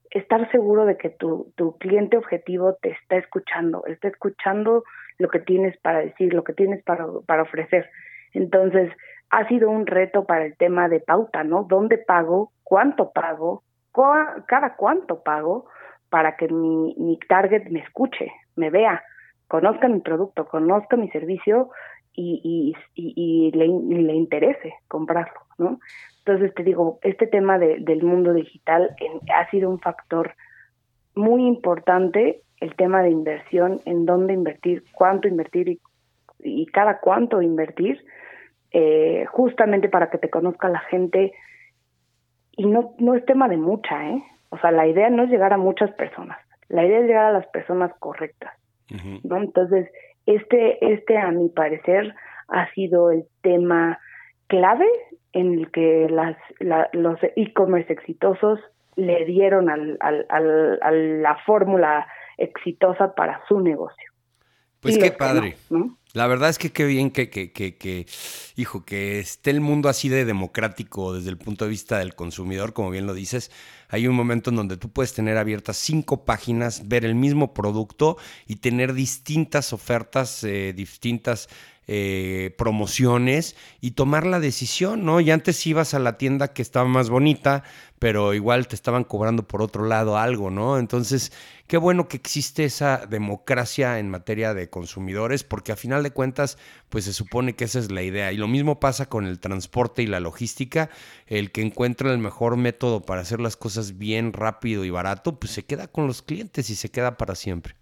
estar 0.10 0.52
seguro 0.52 0.86
de 0.86 0.98
que 0.98 1.10
tu, 1.10 1.54
cliente 1.80 2.18
objetivo 2.18 2.76
te 2.82 2.90
está 2.90 3.16
escuchando, 3.16 3.86
está 3.86 4.10
escuchando 4.10 4.84
lo 5.20 5.30
que 5.30 5.40
tienes 5.40 5.78
para 5.78 6.00
decir, 6.00 6.34
lo 6.34 6.44
que 6.44 6.54
tienes 6.54 6.84
para 6.84 7.42
ofrecer. 7.42 7.90
Entonces, 8.34 8.92
ha 9.34 9.48
sido 9.48 9.72
un 9.72 9.88
reto 9.88 10.26
para 10.26 10.46
el 10.46 10.56
tema 10.56 10.88
de 10.88 11.00
pauta, 11.00 11.44
¿no? 11.44 11.64
¿Dónde 11.64 11.98
pago? 11.98 12.52
¿Cuánto 12.64 13.12
pago? 13.12 13.64
¿Cada 14.46 14.76
cuánto 14.76 15.24
pago? 15.24 15.66
Para 16.10 16.38
que 16.38 16.48
mi, 16.50 16.94
mi 17.00 17.18
target 17.18 17.68
me 17.72 17.80
escuche, 17.80 18.32
me 18.56 18.70
vea, 18.70 19.02
conozca 19.48 19.88
mi 19.88 20.02
producto, 20.02 20.46
conozca 20.46 20.98
mi 20.98 21.10
servicio 21.10 21.72
y, 22.14 22.76
y, 22.94 23.52
le, 23.54 23.68
le 23.68 24.14
interese 24.14 24.76
comprarlo, 24.88 25.42
¿no? 25.58 25.80
Entonces 26.20 26.54
te 26.54 26.64
digo, 26.64 27.00
este 27.02 27.26
tema 27.26 27.58
de, 27.58 27.80
del 27.80 28.04
mundo 28.04 28.34
digital 28.34 28.96
ha 29.36 29.50
sido 29.50 29.68
un 29.68 29.80
factor 29.80 30.36
muy 31.16 31.48
importante, 31.48 32.44
el 32.60 32.76
tema 32.76 33.02
de 33.02 33.10
inversión, 33.10 33.80
en 33.86 34.06
dónde 34.06 34.34
invertir, 34.34 34.84
cuánto 34.94 35.28
invertir 35.28 35.70
y, 35.70 35.82
y 36.40 36.68
cada 36.68 37.00
cuánto 37.00 37.42
invertir, 37.42 38.00
eh, 38.74 39.26
justamente 39.32 39.88
para 39.88 40.10
que 40.10 40.18
te 40.18 40.30
conozca 40.30 40.68
la 40.68 40.80
gente. 40.80 41.34
Y 42.58 42.66
no, 42.66 42.96
no 43.00 43.16
es 43.16 43.26
tema 43.26 43.48
de 43.48 43.58
mucha, 43.58 44.10
¿eh? 44.10 44.24
O 44.50 44.58
sea, 44.58 44.72
la 44.72 44.88
idea 44.88 45.10
no 45.10 45.24
es 45.24 45.30
llegar 45.30 45.54
a 45.54 45.58
muchas 45.58 45.92
personas, 45.94 46.38
la 46.70 46.86
idea 46.86 47.00
es 47.00 47.08
llegar 47.08 47.26
a 47.26 47.32
las 47.32 47.48
personas 47.48 47.92
correctas, 48.00 48.54
¿no? 49.24 49.38
Entonces, 49.38 49.90
este, 50.28 50.94
este 50.94 51.18
a 51.18 51.32
mi 51.32 51.50
parecer 51.50 52.14
ha 52.50 52.72
sido 52.74 53.10
el 53.10 53.26
tema 53.42 54.00
clave 54.48 54.86
en 55.34 55.60
el 55.60 55.72
que 55.72 56.08
las, 56.10 56.38
los 56.94 57.18
e-commerce 57.36 57.92
exitosos 57.92 58.60
le 58.96 59.26
dieron 59.26 59.70
al, 59.72 59.98
al, 60.00 60.28
al, 60.30 60.80
a 60.84 60.92
la 60.92 61.36
fórmula 61.46 62.08
exitosa 62.38 63.16
para 63.16 63.42
su 63.48 63.60
negocio. 63.60 64.12
Pues 64.82 64.98
qué 64.98 65.12
padre. 65.12 65.56
La 66.14 66.28
verdad 66.28 66.52
es 66.52 66.60
que 66.60 66.72
qué 66.72 66.86
bien 66.86 67.10
que, 67.10 67.32
que, 67.32 67.52
que, 67.52 67.76
que, 67.76 68.06
hijo, 68.56 68.86
que 68.86 69.20
esté 69.20 69.50
el 69.50 69.62
mundo 69.62 69.90
así 69.90 70.10
de 70.10 70.26
democrático 70.26 71.12
desde 71.12 71.32
el 71.32 71.40
punto 71.40 71.66
de 71.66 71.72
vista 71.72 71.98
del 71.98 72.14
consumidor, 72.14 72.74
como 72.74 72.92
bien 72.92 73.08
lo 73.08 73.16
dices. 73.16 73.50
Hay 73.90 74.06
un 74.06 74.16
momento 74.16 74.52
en 74.52 74.58
donde 74.58 74.78
tú 74.78 74.90
puedes 74.90 75.14
tener 75.14 75.38
abiertas 75.38 75.78
cinco 75.78 76.24
páginas, 76.24 76.88
ver 76.88 77.04
el 77.04 77.16
mismo 77.16 77.56
producto 77.56 78.18
y 78.46 78.58
tener 78.58 78.94
distintas 78.94 79.74
ofertas, 79.74 80.44
eh, 80.44 80.74
distintas 80.76 81.50
eh, 81.88 82.56
promociones 82.58 83.56
y 83.82 83.92
tomar 83.92 84.26
la 84.26 84.40
decisión, 84.40 85.04
¿no? 85.04 85.20
Y 85.20 85.32
antes 85.32 85.68
ibas 85.68 85.94
a 85.94 86.00
la 86.00 86.18
tienda 86.18 86.54
que 86.54 86.62
estaba 86.62 86.88
más 86.88 87.10
bonita, 87.10 87.64
pero 88.00 88.34
igual 88.34 88.68
te 88.68 88.76
estaban 88.76 89.04
cobrando 89.04 89.48
por 89.48 89.62
otro 89.62 89.86
lado 89.86 90.18
algo, 90.18 90.50
¿no? 90.50 90.78
Entonces, 90.78 91.34
qué 91.68 91.78
bueno 91.78 92.08
que 92.08 92.18
existe 92.18 92.64
esa 92.64 93.06
democracia 93.06 94.00
en 94.00 94.10
materia 94.10 94.54
de 94.54 94.70
consumidores, 94.70 95.44
porque 95.44 95.74
a 95.74 95.76
final 95.76 96.04
de 96.04 96.12
cuentas, 96.12 96.58
pues 96.90 97.06
se 97.06 97.14
supone 97.14 97.56
que 97.56 97.66
esa 97.66 97.80
es 97.80 97.92
la 97.92 98.02
idea. 98.02 98.32
Y 98.32 98.38
lo 98.38 98.48
mismo 98.48 98.80
pasa 98.80 99.08
con 99.08 99.26
el 99.26 99.40
transporte 99.40 100.04
y 100.04 100.08
la 100.08 100.20
logística. 100.20 100.90
El 101.28 101.52
que 101.52 101.62
encuentra 101.62 102.12
el 102.12 102.18
mejor 102.18 102.56
método 102.58 103.02
para 103.02 103.22
hacer 103.22 103.42
las 103.42 103.58
cosas 103.58 103.98
bien, 103.98 104.32
rápido 104.34 104.86
y 104.86 104.90
barato, 104.90 105.38
pues 105.40 105.52
se 105.52 105.66
queda 105.66 105.88
con 105.88 106.08
los 106.08 106.22
clientes 106.22 106.70
y 106.70 106.76
se 106.76 106.92
queda 106.92 107.18
para 107.18 107.36
siempre. 107.36 107.76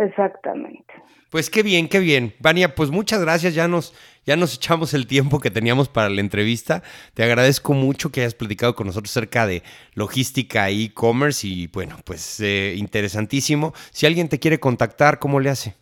Exactamente. 0.00 0.94
Pues 1.30 1.50
qué 1.50 1.62
bien, 1.62 1.86
qué 1.86 1.98
bien. 2.00 2.32
Vania, 2.40 2.74
pues 2.74 2.90
muchas 2.90 3.20
gracias. 3.20 3.54
Ya 3.54 3.68
nos, 3.68 3.94
ya 4.24 4.34
nos 4.34 4.56
echamos 4.56 4.94
el 4.94 5.06
tiempo 5.06 5.40
que 5.40 5.50
teníamos 5.50 5.90
para 5.90 6.08
la 6.08 6.22
entrevista. 6.22 6.82
Te 7.12 7.22
agradezco 7.22 7.74
mucho 7.74 8.10
que 8.10 8.20
hayas 8.20 8.34
platicado 8.34 8.74
con 8.74 8.86
nosotros 8.86 9.14
acerca 9.14 9.46
de 9.46 9.62
logística 9.94 10.70
e 10.70 10.84
e-commerce 10.84 11.46
y 11.46 11.66
bueno, 11.66 11.96
pues 12.06 12.40
eh, 12.40 12.74
interesantísimo. 12.78 13.72
Si 13.90 14.06
alguien 14.06 14.30
te 14.30 14.38
quiere 14.38 14.58
contactar, 14.58 15.18
¿cómo 15.18 15.38
le 15.38 15.50
hace? 15.50 15.74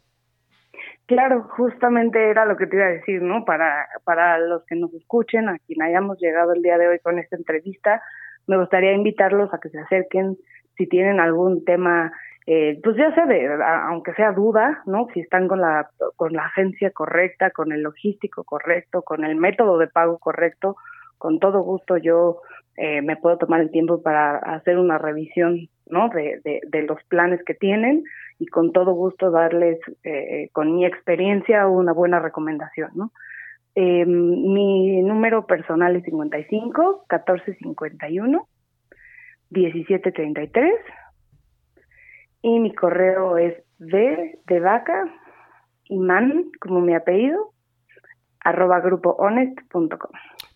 Claro, 1.06 1.44
justamente 1.56 2.18
era 2.28 2.44
lo 2.44 2.56
que 2.56 2.66
te 2.66 2.74
iba 2.74 2.86
a 2.86 2.90
decir, 2.90 3.22
¿no? 3.22 3.44
Para, 3.44 3.88
para 4.02 4.38
los 4.38 4.64
que 4.66 4.74
nos 4.74 4.92
escuchen, 4.94 5.48
a 5.48 5.58
quien 5.60 5.80
hayamos 5.80 6.18
llegado 6.18 6.52
el 6.54 6.62
día 6.62 6.76
de 6.76 6.88
hoy 6.88 6.98
con 6.98 7.20
esta 7.20 7.36
entrevista, 7.36 8.02
me 8.48 8.58
gustaría 8.58 8.92
invitarlos 8.92 9.54
a 9.54 9.60
que 9.60 9.68
se 9.68 9.78
acerquen 9.78 10.36
si 10.76 10.88
tienen 10.88 11.20
algún 11.20 11.64
tema 11.64 12.12
eh, 12.50 12.80
pues 12.82 12.96
ya 12.96 13.10
de, 13.26 13.62
aunque 13.62 14.14
sea 14.14 14.32
duda, 14.32 14.82
¿no? 14.86 15.06
Si 15.12 15.20
están 15.20 15.48
con 15.48 15.60
la, 15.60 15.90
con 16.16 16.32
la 16.32 16.46
agencia 16.46 16.90
correcta, 16.92 17.50
con 17.50 17.72
el 17.72 17.82
logístico 17.82 18.42
correcto, 18.42 19.02
con 19.02 19.22
el 19.22 19.36
método 19.36 19.76
de 19.76 19.86
pago 19.86 20.16
correcto, 20.16 20.76
con 21.18 21.40
todo 21.40 21.60
gusto 21.60 21.98
yo 21.98 22.40
eh, 22.78 23.02
me 23.02 23.16
puedo 23.16 23.36
tomar 23.36 23.60
el 23.60 23.70
tiempo 23.70 24.00
para 24.00 24.38
hacer 24.38 24.78
una 24.78 24.96
revisión, 24.96 25.68
¿no? 25.90 26.08
De, 26.08 26.40
de, 26.42 26.82
los 26.84 27.04
planes 27.08 27.44
que 27.44 27.52
tienen 27.52 28.04
y 28.38 28.46
con 28.46 28.72
todo 28.72 28.92
gusto 28.92 29.30
darles, 29.30 29.78
eh, 30.02 30.48
con 30.52 30.74
mi 30.74 30.86
experiencia, 30.86 31.66
una 31.66 31.92
buena 31.92 32.18
recomendación, 32.18 32.92
¿no? 32.94 33.12
Eh, 33.74 34.06
mi 34.06 35.02
número 35.02 35.44
personal 35.44 35.96
es 35.96 36.04
55 36.04 37.04
1451 37.10 38.48
1733 39.50 40.72
y 42.42 42.58
mi 42.58 42.74
correo 42.74 43.36
es 43.38 43.54
d 43.78 44.40
de 44.46 44.60
vaca 44.60 45.04
man 45.90 46.50
como 46.60 46.80
mi 46.80 46.94
apellido 46.94 47.52
arroba 48.40 48.80
grupohonest.com. 48.80 50.10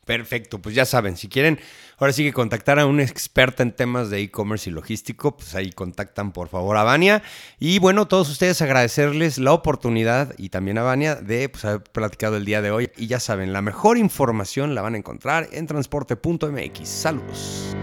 Perfecto, 0.05 0.61
pues 0.61 0.75
ya 0.75 0.85
saben, 0.85 1.16
si 1.16 1.29
quieren, 1.29 1.61
ahora 1.97 2.12
sí 2.12 2.25
que 2.25 2.33
contactar 2.33 2.81
a 2.81 2.87
una 2.87 3.05
experta 3.05 3.62
en 3.62 3.71
temas 3.71 4.11
de 4.11 4.21
e-commerce 4.21 4.68
y 4.68 4.73
logístico, 4.73 5.37
pues 5.37 5.55
ahí 5.55 5.71
contactan 5.71 6.33
por 6.33 6.49
favor 6.49 6.77
a 6.77 6.83
Vania. 6.83 7.23
Y 7.61 7.79
bueno, 7.79 8.09
todos 8.09 8.29
ustedes 8.29 8.61
agradecerles 8.62 9.38
la 9.38 9.53
oportunidad 9.53 10.35
y 10.38 10.49
también 10.49 10.79
a 10.79 10.83
Vania 10.83 11.14
de 11.14 11.49
pues, 11.49 11.64
haber 11.64 11.85
platicado 11.85 12.37
el 12.37 12.45
día 12.45 12.62
de 12.62 12.73
hoy. 12.73 12.90
Y 12.97 13.07
ya 13.07 13.21
saben, 13.21 13.53
la 13.53 13.62
mejor 13.62 13.97
información 13.97 14.75
la 14.75 14.83
van 14.83 14.97
a 14.97 14.99
encontrar 14.99 15.47
en 15.53 15.68
transporte.mx. 15.68 16.88
Saludos. 16.88 17.77